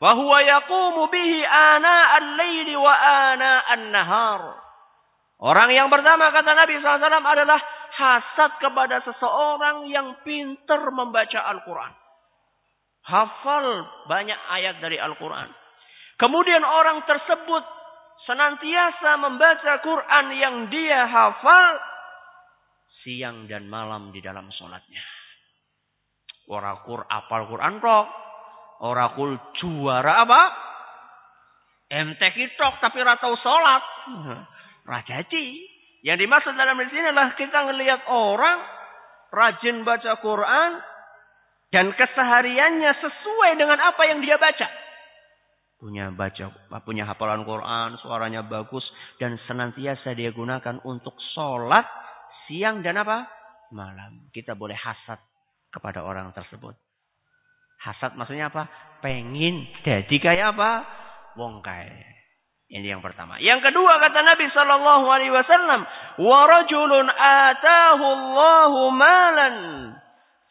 wa 0.00 0.10
huwa 0.16 0.38
yaqumu 0.40 1.12
bihi 1.12 1.44
ana 1.44 1.96
al-laili 2.24 2.72
wa 2.72 2.94
ana 2.96 3.52
an-nahar." 3.68 4.42
Orang 5.38 5.70
yang 5.70 5.86
pertama 5.86 6.34
kata 6.34 6.50
Nabi 6.50 6.82
SAW 6.82 6.98
adalah 7.22 7.62
hasad 7.98 8.62
kepada 8.62 9.02
seseorang 9.02 9.90
yang 9.90 10.22
pintar 10.22 10.86
membaca 10.94 11.42
Al-Quran. 11.50 11.92
Hafal 13.02 13.66
banyak 14.06 14.38
ayat 14.54 14.78
dari 14.78 15.02
Al-Quran. 15.02 15.50
Kemudian 16.18 16.62
orang 16.62 17.02
tersebut 17.02 17.64
senantiasa 18.26 19.18
membaca 19.18 19.72
Quran 19.82 20.26
yang 20.38 20.56
dia 20.70 21.06
hafal 21.10 21.74
siang 23.02 23.46
dan 23.48 23.70
malam 23.70 24.10
di 24.12 24.20
dalam 24.20 24.50
sholatnya. 24.52 25.00
Orakul 26.48 27.04
apal 27.08 27.48
Quran 27.48 27.80
rok. 27.80 28.06
Orakul 28.84 29.34
juara 29.58 30.22
apa? 30.22 30.42
MTQ 31.88 32.36
tok 32.60 32.74
tapi 32.84 33.00
ratau 33.00 33.32
sholat. 33.40 33.84
Rajaji. 34.90 35.77
Yang 36.06 36.18
dimaksud 36.26 36.54
dalam 36.54 36.78
di 36.78 36.90
sini 36.94 37.10
adalah 37.10 37.34
kita 37.34 37.58
ngelihat 37.66 38.00
orang 38.06 38.58
rajin 39.34 39.82
baca 39.82 40.12
Quran 40.22 40.70
dan 41.74 41.92
kesehariannya 41.92 42.92
sesuai 43.02 43.50
dengan 43.58 43.78
apa 43.82 44.02
yang 44.08 44.22
dia 44.22 44.38
baca. 44.40 44.68
Punya 45.78 46.10
baca, 46.10 46.50
punya 46.82 47.06
hafalan 47.06 47.46
Quran, 47.46 48.02
suaranya 48.02 48.42
bagus 48.42 48.82
dan 49.22 49.38
senantiasa 49.46 50.10
dia 50.18 50.34
gunakan 50.34 50.82
untuk 50.82 51.14
sholat 51.34 51.86
siang 52.50 52.82
dan 52.82 52.98
apa? 52.98 53.30
Malam. 53.70 54.26
Kita 54.34 54.58
boleh 54.58 54.74
hasad 54.74 55.22
kepada 55.70 56.02
orang 56.02 56.34
tersebut. 56.34 56.74
Hasad 57.78 58.18
maksudnya 58.18 58.50
apa? 58.50 58.66
Pengen 58.98 59.70
jadi 59.86 60.16
kayak 60.18 60.58
apa? 60.58 60.70
Wong 61.38 61.62
kaya. 61.62 62.17
Ini 62.68 62.84
yang 62.92 63.00
pertama. 63.00 63.40
Yang 63.40 63.72
kedua 63.72 63.96
kata 63.96 64.20
Nabi 64.20 64.44
sallallahu 64.52 65.06
alaihi 65.08 65.32
wasallam, 65.32 65.88
"Wa 66.20 66.38
rajulun 66.44 67.06
atahu 67.08 68.04
Allahu 68.04 68.80
malan 68.92 69.56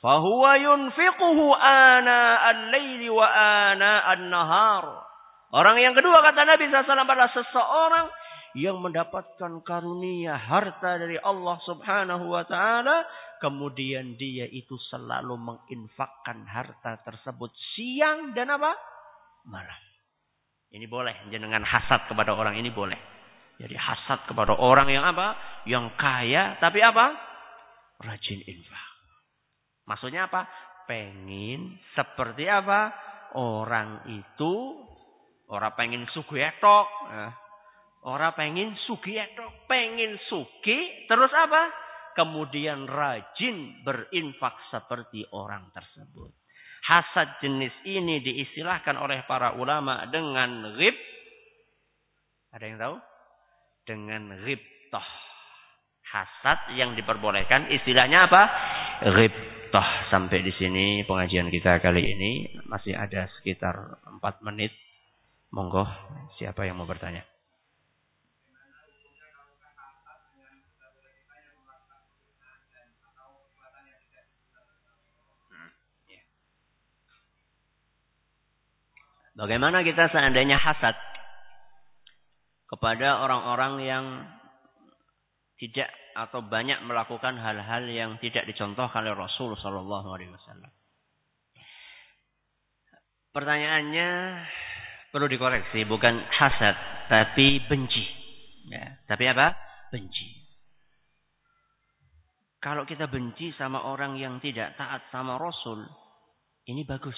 fahuwa 0.01 0.57
yunfiquhu 0.57 1.53
ana 1.53 2.41
al-laili 2.41 3.05
wa 3.13 3.27
ana 3.29 4.01
an-nahar." 4.17 5.07
Orang 5.53 5.79
yang 5.79 5.95
kedua 5.95 6.19
kata 6.25 6.43
Nabi 6.43 6.67
SAW 6.67 7.07
adalah 7.07 7.31
seseorang 7.31 8.11
yang 8.57 8.81
mendapatkan 8.83 9.63
karunia 9.63 10.35
harta 10.35 10.99
dari 10.99 11.15
Allah 11.21 11.55
Subhanahu 11.63 12.33
wa 12.33 12.43
taala, 12.43 13.07
kemudian 13.39 14.19
dia 14.19 14.43
itu 14.49 14.75
selalu 14.91 15.37
menginfakkan 15.39 16.43
harta 16.49 16.99
tersebut 17.05 17.53
siang 17.77 18.33
dan 18.33 18.51
apa? 18.51 18.73
malam. 19.47 19.86
Ini 20.73 20.85
boleh 20.85 21.31
jenengan 21.31 21.63
hasad 21.63 22.11
kepada 22.11 22.35
orang 22.35 22.59
ini 22.59 22.71
boleh. 22.71 22.97
Jadi 23.57 23.73
hasad 23.73 24.27
kepada 24.29 24.53
orang 24.53 24.91
yang 24.91 25.05
apa? 25.07 25.33
Yang 25.65 25.95
kaya 25.97 26.59
tapi 26.61 26.83
apa? 26.83 27.15
Rajin 28.03 28.41
infak. 28.45 28.87
Maksudnya 29.87 30.29
apa? 30.29 30.45
Pengen 30.85 31.79
seperti 31.95 32.45
apa? 32.45 32.93
Orang 33.35 34.07
itu 34.11 34.53
orang 35.49 35.73
pengen 35.73 36.03
sugi 36.11 36.43
etok. 36.43 36.87
Orang 38.05 38.35
pengen 38.37 38.75
sugi 38.85 39.17
etok. 39.17 39.65
Pengen 39.65 40.19
sugi 40.29 41.07
terus 41.09 41.31
apa? 41.33 41.87
kemudian 42.17 42.89
rajin 42.89 43.85
berinfak 43.85 44.57
seperti 44.73 45.21
orang 45.29 45.69
tersebut. 45.69 46.33
Hasad 46.87 47.43
jenis 47.43 47.75
ini 47.83 48.23
diistilahkan 48.23 48.95
oleh 48.95 49.27
para 49.27 49.59
ulama 49.59 50.07
dengan 50.07 50.71
rib. 50.79 50.95
Ada 52.55 52.63
yang 52.63 52.79
tahu? 52.79 52.95
Dengan 53.83 54.31
ribtoh. 54.47 55.07
Hasad 56.07 56.79
yang 56.79 56.95
diperbolehkan 56.95 57.67
istilahnya 57.75 58.31
apa? 58.31 58.41
Ribtoh. 59.03 59.87
Sampai 60.07 60.39
di 60.39 60.55
sini 60.55 61.03
pengajian 61.03 61.51
kita 61.51 61.83
kali 61.83 62.07
ini 62.07 62.31
masih 62.71 62.95
ada 62.95 63.27
sekitar 63.35 63.99
4 64.07 64.47
menit. 64.47 64.71
Monggo 65.51 65.83
siapa 66.39 66.63
yang 66.63 66.79
mau 66.79 66.87
bertanya? 66.87 67.36
Bagaimana 79.37 79.85
kita 79.85 80.09
seandainya 80.09 80.57
hasad 80.57 80.97
kepada 82.65 83.21
orang-orang 83.21 83.73
yang 83.85 84.05
tidak 85.61 85.93
atau 86.17 86.41
banyak 86.41 86.81
melakukan 86.81 87.37
hal-hal 87.37 87.85
yang 87.85 88.17
tidak 88.17 88.49
dicontohkan 88.49 89.05
oleh 89.05 89.13
Rasul 89.13 89.53
Shallallahu 89.61 90.09
Alaihi 90.09 90.33
Wasallam. 90.33 90.71
Pertanyaannya 93.29 94.09
perlu 95.13 95.29
dikoreksi, 95.29 95.85
bukan 95.85 96.17
hasad, 96.33 96.73
tapi 97.05 97.61
benci. 97.69 98.05
Ya, 98.73 98.97
tapi 99.05 99.29
apa? 99.29 99.53
Benci. 99.93 100.33
Kalau 102.57 102.89
kita 102.89 103.05
benci 103.05 103.53
sama 103.53 103.85
orang 103.85 104.17
yang 104.17 104.41
tidak 104.41 104.73
taat 104.81 105.05
sama 105.13 105.37
Rasul, 105.37 105.85
ini 106.65 106.81
bagus. 106.89 107.15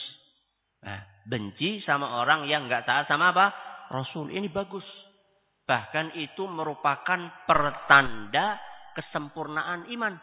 Nah, 0.79 0.99
benci 1.27 1.83
sama 1.83 2.23
orang 2.23 2.47
yang 2.47 2.67
nggak 2.71 2.87
taat 2.87 3.05
sama 3.11 3.35
apa? 3.35 3.51
Rasul. 3.91 4.31
Ini 4.31 4.47
bagus. 4.53 4.85
Bahkan 5.67 6.17
itu 6.17 6.47
merupakan 6.49 7.45
pertanda 7.45 8.57
kesempurnaan 8.97 9.91
iman. 9.93 10.17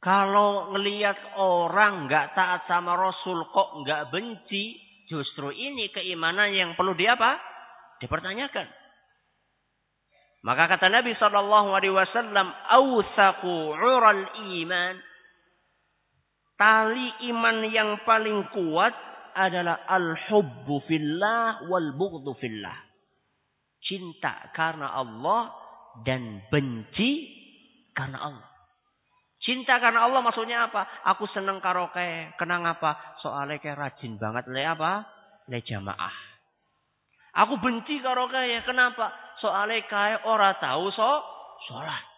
Kalau 0.00 0.72
ngelihat 0.72 1.36
orang 1.36 2.08
nggak 2.08 2.32
taat 2.32 2.64
sama 2.64 2.96
Rasul 2.96 3.44
kok 3.52 3.84
nggak 3.84 4.08
benci, 4.08 4.80
justru 5.12 5.52
ini 5.52 5.92
keimanan 5.92 6.50
yang 6.56 6.72
perlu 6.72 6.96
diapa? 6.96 7.36
Dipertanyakan. 8.00 8.80
Maka 10.40 10.72
kata 10.72 10.88
Nabi 10.88 11.12
Shallallahu 11.20 11.68
Alaihi 11.76 11.92
Wasallam, 11.92 12.48
"Awsaku 12.48 13.76
ural 13.76 14.24
iman." 14.40 15.09
Tali 16.60 17.32
iman 17.32 17.64
yang 17.72 18.04
paling 18.04 18.52
kuat 18.52 18.92
adalah 19.32 19.88
al-hubbu 19.88 20.84
fillah 20.84 21.64
wal 21.72 21.96
bughdhu 21.96 22.36
fillah. 22.36 22.76
Cinta 23.80 24.52
karena 24.52 24.92
Allah 24.92 25.48
dan 26.04 26.44
benci 26.52 27.32
karena 27.96 28.28
Allah. 28.28 28.48
Cinta 29.40 29.80
karena 29.80 30.04
Allah 30.04 30.20
maksudnya 30.20 30.68
apa? 30.68 30.84
Aku 31.16 31.24
seneng 31.32 31.64
karaoke. 31.64 32.36
Kenang 32.36 32.68
apa? 32.68 33.16
Soalnya 33.24 33.56
kayak 33.56 33.80
rajin 33.80 34.20
banget 34.20 34.44
le 34.52 34.60
apa? 34.60 35.08
Le 35.48 35.64
jamaah. 35.64 36.16
Aku 37.40 37.56
benci 37.56 38.04
karaoke 38.04 38.36
ya. 38.36 38.60
Kenapa? 38.68 39.08
Soalnya 39.40 39.80
kayak 39.88 40.28
ora 40.28 40.60
tahu 40.60 40.92
so 40.92 41.10
sholat. 41.72 42.09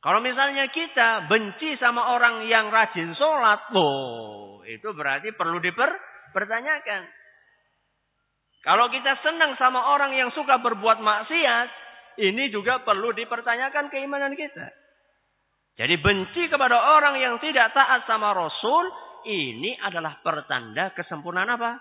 Kalau 0.00 0.24
misalnya 0.24 0.64
kita 0.72 1.28
benci 1.28 1.76
sama 1.76 2.16
orang 2.16 2.48
yang 2.48 2.72
rajin 2.72 3.12
sholat, 3.12 3.68
loh, 3.76 4.64
itu 4.64 4.88
berarti 4.96 5.36
perlu 5.36 5.60
dipertanyakan. 5.60 7.04
Kalau 8.64 8.88
kita 8.88 9.20
senang 9.20 9.60
sama 9.60 9.92
orang 9.92 10.16
yang 10.16 10.32
suka 10.32 10.56
berbuat 10.60 11.04
maksiat, 11.04 11.68
ini 12.20 12.48
juga 12.48 12.80
perlu 12.80 13.12
dipertanyakan 13.12 13.92
keimanan 13.92 14.36
kita. 14.36 14.72
Jadi 15.80 15.96
benci 15.96 16.48
kepada 16.48 16.76
orang 16.76 17.16
yang 17.20 17.40
tidak 17.40 17.72
taat 17.72 18.04
sama 18.04 18.36
Rasul, 18.36 18.84
ini 19.28 19.76
adalah 19.80 20.20
pertanda 20.20 20.92
kesempurnaan 20.96 21.56
apa? 21.56 21.76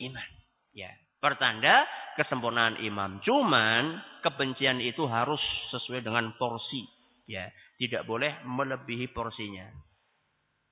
Iman. 0.00 0.28
Ya, 0.72 0.92
pertanda 1.20 1.84
kesempurnaan 2.16 2.80
iman. 2.88 3.20
Cuman 3.20 4.00
kebencian 4.24 4.80
itu 4.80 5.04
harus 5.08 5.40
sesuai 5.72 6.04
dengan 6.04 6.32
porsi. 6.40 6.93
Ya, 7.24 7.48
tidak 7.80 8.04
boleh 8.04 8.44
melebihi 8.44 9.08
porsinya. 9.16 9.64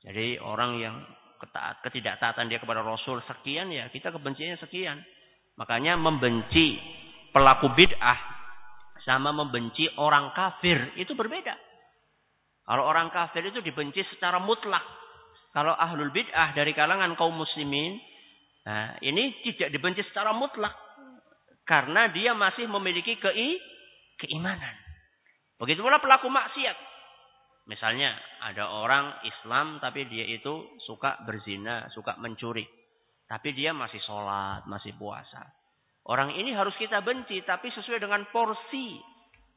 Jadi 0.03 0.37
orang 0.43 0.77
yang 0.83 0.97
ketidaktaatan 1.83 2.51
dia 2.51 2.61
kepada 2.61 2.85
Rasul 2.85 3.23
sekian 3.25 3.73
ya, 3.73 3.89
kita 3.89 4.13
kebenciannya 4.13 4.59
sekian. 4.61 5.01
Makanya 5.57 5.97
membenci 5.97 6.77
pelaku 7.33 7.73
bid'ah 7.73 8.19
sama 9.03 9.35
membenci 9.35 9.89
orang 9.99 10.31
kafir 10.37 10.95
itu 11.01 11.17
berbeda. 11.17 11.55
Kalau 12.63 12.87
orang 12.87 13.11
kafir 13.11 13.43
itu 13.43 13.59
dibenci 13.59 14.07
secara 14.15 14.39
mutlak. 14.39 14.83
Kalau 15.53 15.75
ahlul 15.77 16.15
bid'ah 16.15 16.55
dari 16.57 16.73
kalangan 16.73 17.13
kaum 17.19 17.35
muslimin, 17.35 17.99
nah, 18.65 18.97
ini 19.03 19.43
tidak 19.45 19.75
dibenci 19.75 20.01
secara 20.09 20.33
mutlak. 20.33 20.73
Karena 21.67 22.11
dia 22.11 22.33
masih 22.35 22.67
memiliki 22.67 23.19
kei, 23.19 23.59
keimanan. 24.19 24.82
Begitu 25.63 25.79
pula 25.79 26.03
pelaku 26.03 26.27
maksiat. 26.27 26.75
Misalnya 27.71 28.11
ada 28.43 28.83
orang 28.83 29.23
Islam 29.23 29.79
tapi 29.79 30.11
dia 30.11 30.27
itu 30.27 30.75
suka 30.83 31.23
berzina, 31.23 31.87
suka 31.95 32.19
mencuri. 32.19 32.67
Tapi 33.31 33.55
dia 33.55 33.71
masih 33.71 34.03
sholat, 34.03 34.67
masih 34.67 34.99
puasa. 34.99 35.47
Orang 36.11 36.35
ini 36.35 36.51
harus 36.51 36.75
kita 36.75 36.99
benci 37.07 37.47
tapi 37.47 37.71
sesuai 37.71 38.03
dengan 38.03 38.27
porsi 38.35 38.99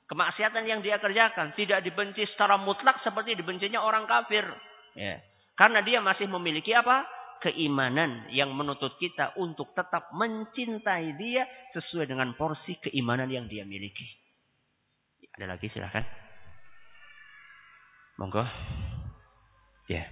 kemaksiatan 0.06 0.70
yang 0.70 0.86
dia 0.86 1.01
kerjakan. 1.01 1.58
Tidak 1.58 1.82
dibenci 1.82 2.22
secara 2.30 2.62
mutlak 2.62 3.01
seperti 3.01 3.34
dibencinya 3.34 3.82
orang 3.82 4.06
kafir. 4.06 4.45
Ya. 4.93 5.26
Karena 5.58 5.82
dia 5.82 6.06
masih 6.06 6.30
memiliki 6.30 6.70
apa? 6.78 7.01
Keimanan 7.41 8.30
yang 8.30 8.53
menuntut 8.53 8.93
kita 9.01 9.34
untuk 9.41 9.74
tetap 9.74 10.14
mencintai 10.14 11.18
dia 11.18 11.49
sesuai 11.74 12.06
dengan 12.06 12.38
porsi 12.38 12.78
keimanan 12.78 13.34
yang 13.34 13.49
dia 13.49 13.66
miliki. 13.66 14.24
Ada 15.36 15.45
lagi 15.51 15.67
silahkan. 15.67 16.03
Monggo. 18.15 18.47
Ya. 19.91 20.07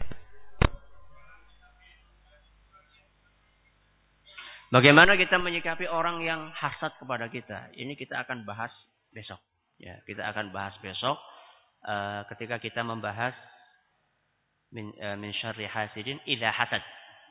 Bagaimana 4.68 5.16
kita 5.16 5.40
menyikapi 5.40 5.88
orang 5.88 6.26
yang 6.26 6.52
hasad 6.52 6.92
kepada 7.00 7.32
kita? 7.32 7.72
Ini 7.78 7.96
kita 7.96 8.20
akan 8.28 8.44
bahas 8.44 8.74
besok. 9.16 9.40
Ya, 9.80 10.04
kita 10.04 10.28
akan 10.28 10.52
bahas 10.52 10.76
besok 10.84 11.16
uh, 11.88 12.28
ketika 12.34 12.60
kita 12.60 12.82
membahas 12.84 13.32
min, 14.76 14.92
uh, 15.00 15.16
min 15.16 15.32
syarri 15.40 15.70
hasidin 15.70 16.20
hasad. 16.42 16.84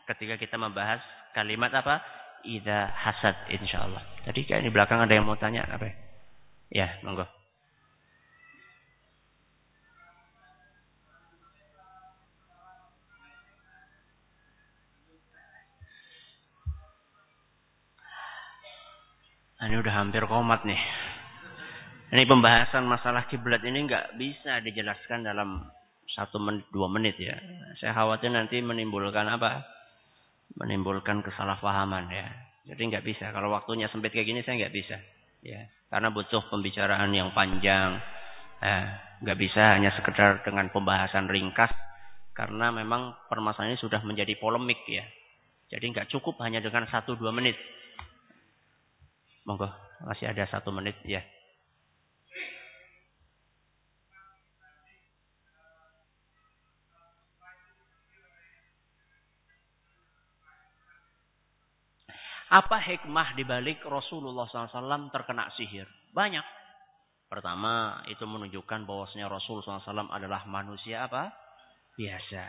Ketika 0.08 0.40
kita 0.40 0.56
membahas 0.56 1.02
kalimat 1.36 1.74
apa? 1.74 2.00
Idza 2.46 2.88
hasad 2.88 3.36
insyaallah. 3.52 4.24
Tadi 4.24 4.48
kayak 4.48 4.64
di 4.64 4.70
belakang 4.72 5.02
ada 5.02 5.12
yang 5.12 5.28
mau 5.28 5.36
tanya 5.36 5.66
apa? 5.68 5.92
Ya, 6.72 6.98
monggo. 7.04 7.41
Ini 19.62 19.78
udah 19.78 19.94
hampir 19.94 20.22
komat 20.26 20.66
nih. 20.66 20.80
Ini 22.12 22.28
pembahasan 22.28 22.84
masalah 22.84 23.24
kiblat 23.30 23.62
ini 23.64 23.88
nggak 23.88 24.18
bisa 24.20 24.60
dijelaskan 24.60 25.24
dalam 25.24 25.64
satu 26.12 26.36
menit 26.36 26.68
dua 26.74 26.90
menit 26.92 27.16
ya. 27.16 27.38
Saya 27.80 27.96
khawatir 27.96 28.28
nanti 28.28 28.60
menimbulkan 28.60 29.24
apa? 29.30 29.64
Menimbulkan 30.60 31.24
kesalahpahaman 31.24 32.10
ya. 32.12 32.26
Jadi 32.68 32.82
nggak 32.92 33.06
bisa. 33.06 33.32
Kalau 33.32 33.48
waktunya 33.54 33.88
sempit 33.88 34.12
kayak 34.12 34.28
gini 34.28 34.40
saya 34.44 34.66
nggak 34.66 34.74
bisa. 34.74 34.96
Ya, 35.42 35.66
karena 35.90 36.12
butuh 36.12 36.46
pembicaraan 36.52 37.10
yang 37.10 37.32
panjang. 37.32 37.98
Eh, 38.62 38.86
nggak 39.24 39.38
bisa 39.40 39.78
hanya 39.78 39.90
sekedar 39.96 40.44
dengan 40.44 40.68
pembahasan 40.68 41.26
ringkas. 41.32 41.72
Karena 42.36 42.72
memang 42.72 43.16
permasalahan 43.28 43.76
ini 43.76 43.80
sudah 43.80 44.04
menjadi 44.04 44.36
polemik 44.36 44.84
ya. 44.84 45.04
Jadi 45.72 45.84
nggak 45.96 46.08
cukup 46.12 46.36
hanya 46.44 46.60
dengan 46.60 46.84
satu 46.92 47.16
dua 47.16 47.32
menit. 47.32 47.56
Monggo, 49.42 49.66
masih 50.06 50.30
ada 50.30 50.46
satu 50.46 50.70
menit 50.70 50.94
ya. 51.02 51.22
Apa 62.52 62.84
hikmah 62.84 63.32
dibalik 63.32 63.80
Rasulullah 63.80 64.44
SAW 64.44 65.08
terkena 65.08 65.48
sihir? 65.56 65.88
Banyak. 66.12 66.44
Pertama, 67.32 68.04
itu 68.12 68.28
menunjukkan 68.28 68.84
bahwasanya 68.84 69.32
Rasul 69.32 69.64
SAW 69.64 70.12
adalah 70.12 70.44
manusia 70.44 71.08
apa? 71.08 71.32
Biasa. 71.96 72.44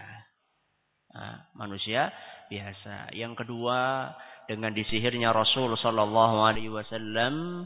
Nah, 1.16 1.48
manusia 1.56 2.12
biasa. 2.52 3.16
Yang 3.16 3.48
kedua, 3.48 4.12
dengan 4.50 4.76
disihirnya 4.76 5.32
Rasul 5.32 5.76
Sallallahu 5.80 6.38
Alaihi 6.44 6.72
Wasallam, 6.72 7.66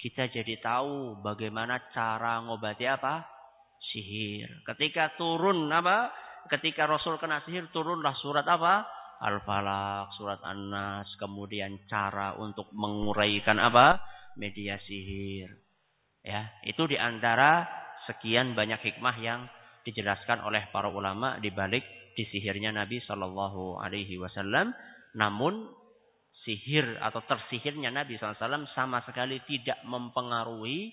kita 0.00 0.28
jadi 0.32 0.60
tahu 0.60 1.20
bagaimana 1.24 1.80
cara 1.92 2.40
ngobati 2.44 2.84
apa? 2.88 3.24
Sihir. 3.92 4.64
Ketika 4.64 5.16
turun 5.16 5.68
apa? 5.68 6.12
Ketika 6.48 6.84
Rasul 6.84 7.16
kena 7.16 7.40
sihir, 7.44 7.72
turunlah 7.72 8.12
surat 8.20 8.44
apa? 8.44 8.84
Al-Falaq, 9.24 10.12
surat 10.20 10.40
An-Nas, 10.44 11.08
kemudian 11.16 11.88
cara 11.88 12.36
untuk 12.36 12.68
menguraikan 12.76 13.56
apa? 13.56 14.02
Media 14.36 14.76
sihir. 14.84 15.48
Ya, 16.24 16.52
itu 16.64 16.84
di 16.88 16.96
antara 16.96 17.64
sekian 18.08 18.52
banyak 18.52 18.80
hikmah 18.80 19.16
yang 19.20 19.48
dijelaskan 19.84 20.40
oleh 20.44 20.68
para 20.72 20.88
ulama 20.88 21.36
di 21.40 21.52
balik 21.52 21.84
disihirnya 22.16 22.72
Nabi 22.72 23.00
Shallallahu 23.04 23.80
Alaihi 23.80 24.16
Wasallam. 24.16 24.72
Namun 25.14 25.83
sihir 26.44 27.00
atau 27.00 27.24
tersihirnya 27.24 27.88
Nabi 27.88 28.20
SAW 28.20 28.68
sama 28.76 29.00
sekali 29.08 29.40
tidak 29.48 29.80
mempengaruhi 29.88 30.92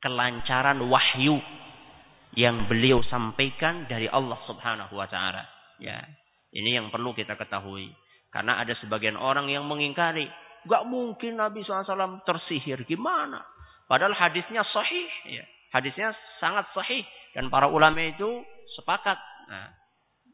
kelancaran 0.00 0.80
wahyu 0.88 1.36
yang 2.38 2.70
beliau 2.70 3.02
sampaikan 3.10 3.90
dari 3.90 4.06
Allah 4.06 4.38
Subhanahu 4.46 4.94
wa 4.94 5.06
taala. 5.10 5.42
Ya. 5.82 5.98
Ini 6.50 6.82
yang 6.82 6.86
perlu 6.90 7.14
kita 7.14 7.38
ketahui. 7.38 7.90
Karena 8.30 8.62
ada 8.62 8.74
sebagian 8.78 9.18
orang 9.18 9.50
yang 9.50 9.66
mengingkari, 9.66 10.26
gak 10.66 10.86
mungkin 10.86 11.38
Nabi 11.38 11.66
SAW 11.66 12.22
tersihir. 12.22 12.86
Gimana? 12.86 13.42
Padahal 13.90 14.14
hadisnya 14.14 14.62
sahih. 14.70 15.10
Ya. 15.30 15.44
Hadisnya 15.74 16.14
sangat 16.38 16.70
sahih. 16.74 17.02
Dan 17.34 17.50
para 17.50 17.66
ulama 17.66 17.98
itu 18.02 18.42
sepakat. 18.78 19.18
Nah, 19.50 19.70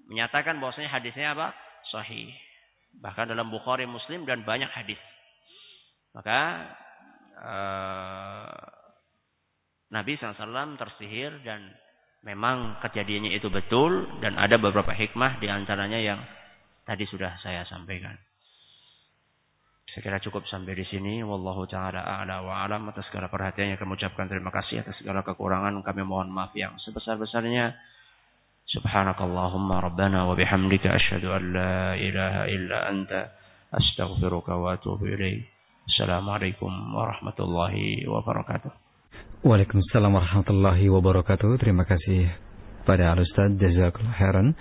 menyatakan 0.08 0.60
bahwasanya 0.60 0.92
hadisnya 0.92 1.32
apa? 1.32 1.56
Sahih. 1.88 2.32
Bahkan 3.00 3.32
dalam 3.32 3.52
Bukhari 3.52 3.84
Muslim 3.84 4.24
dan 4.24 4.42
banyak 4.42 4.68
hadis. 4.72 5.00
Maka 6.16 6.40
uh, 7.36 8.56
Nabi 9.92 10.16
SAW 10.16 10.80
tersihir 10.80 11.44
dan 11.44 11.70
memang 12.24 12.80
kejadiannya 12.82 13.36
itu 13.36 13.52
betul 13.52 14.08
dan 14.18 14.34
ada 14.40 14.58
beberapa 14.58 14.90
hikmah 14.90 15.38
di 15.38 15.46
antaranya 15.46 16.00
yang 16.00 16.20
tadi 16.82 17.06
sudah 17.06 17.38
saya 17.44 17.62
sampaikan. 17.68 18.16
Saya 19.96 20.12
kira 20.12 20.18
cukup 20.20 20.44
sampai 20.44 20.76
di 20.76 20.84
sini. 20.84 21.24
Wallahu 21.24 21.64
taala 21.70 22.04
a'la 22.04 22.44
wa 22.44 22.60
alam 22.68 22.92
atas 22.92 23.08
segala 23.08 23.32
perhatiannya 23.32 23.80
kami 23.80 23.96
ucapkan 23.96 24.28
terima 24.28 24.52
kasih 24.52 24.84
atas 24.84 24.92
segala 25.00 25.24
kekurangan 25.24 25.72
kami 25.80 26.04
mohon 26.04 26.28
maaf 26.28 26.52
yang 26.52 26.76
sebesar-besarnya. 26.84 27.72
Subhanakallahumma 28.76 29.80
rabbana 29.80 30.28
wa 30.28 30.36
bihamdika 30.36 30.92
asyhadu 30.92 31.32
an 31.32 31.42
la 31.56 31.96
ilaha 31.96 32.44
illa 32.44 32.92
anta 32.92 33.32
astaghfiruka 33.72 34.52
wa 34.52 34.76
atubu 34.76 35.08
ilaik. 35.16 35.48
Assalamualaikum 35.88 36.68
warahmatullahi 36.92 38.04
wabarakatuh. 38.04 38.68
Waalaikumsalam 39.48 40.12
warahmatullahi 40.12 40.92
wabarakatuh. 40.92 41.56
Terima 41.56 41.88
kasih 41.88 42.28
pada 42.84 43.16
Al 43.16 43.24
Ustaz 43.24 43.56
Jazakallah 43.56 44.12
khairan. 44.12 44.52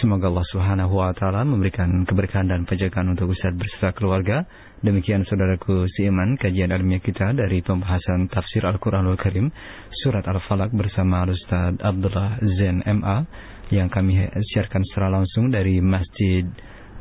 Semoga 0.00 0.32
Allah 0.32 0.48
Subhanahu 0.48 0.96
wa 0.96 1.12
taala 1.12 1.44
memberikan 1.44 2.08
keberkahan 2.08 2.48
dan 2.48 2.64
penjagaan 2.64 3.12
untuk 3.12 3.36
Ustaz 3.36 3.52
beserta 3.52 3.92
keluarga. 3.92 4.48
Demikian 4.80 5.28
saudaraku 5.28 5.92
seiman 5.92 6.40
kajian 6.40 6.72
ilmiah 6.72 7.04
kita 7.04 7.36
dari 7.36 7.60
pembahasan 7.60 8.32
tafsir 8.32 8.64
Al-Qur'anul 8.64 9.20
Karim 9.20 9.52
surat 10.00 10.24
Al-Falaq 10.24 10.72
bersama 10.72 11.28
Ustaz 11.28 11.76
Abdullah 11.84 12.40
Zain 12.56 12.80
MA 12.80 13.28
yang 13.68 13.92
kami 13.92 14.24
siarkan 14.56 14.88
secara 14.88 15.12
langsung 15.12 15.52
dari 15.52 15.84
Masjid 15.84 16.48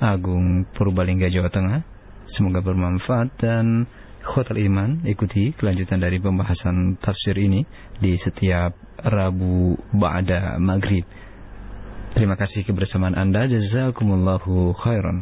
Agung 0.03 0.67
Purbalingga 0.75 1.31
Jawa 1.31 1.47
Tengah. 1.47 1.79
Semoga 2.35 2.59
bermanfaat 2.59 3.31
dan 3.39 3.87
khotal 4.27 4.59
iman 4.59 5.07
ikuti 5.07 5.55
kelanjutan 5.55 6.03
dari 6.03 6.19
pembahasan 6.19 6.99
tafsir 6.99 7.39
ini 7.39 7.63
di 8.03 8.19
setiap 8.27 8.75
Rabu 9.07 9.79
Ba'da 9.95 10.59
Maghrib. 10.59 11.28
Terima 12.13 12.37
kasih 12.37 12.61
kebersamaan 12.69 13.17
Anda. 13.17 13.49
Jazakumullahu 13.49 14.77
khairan. 14.77 15.17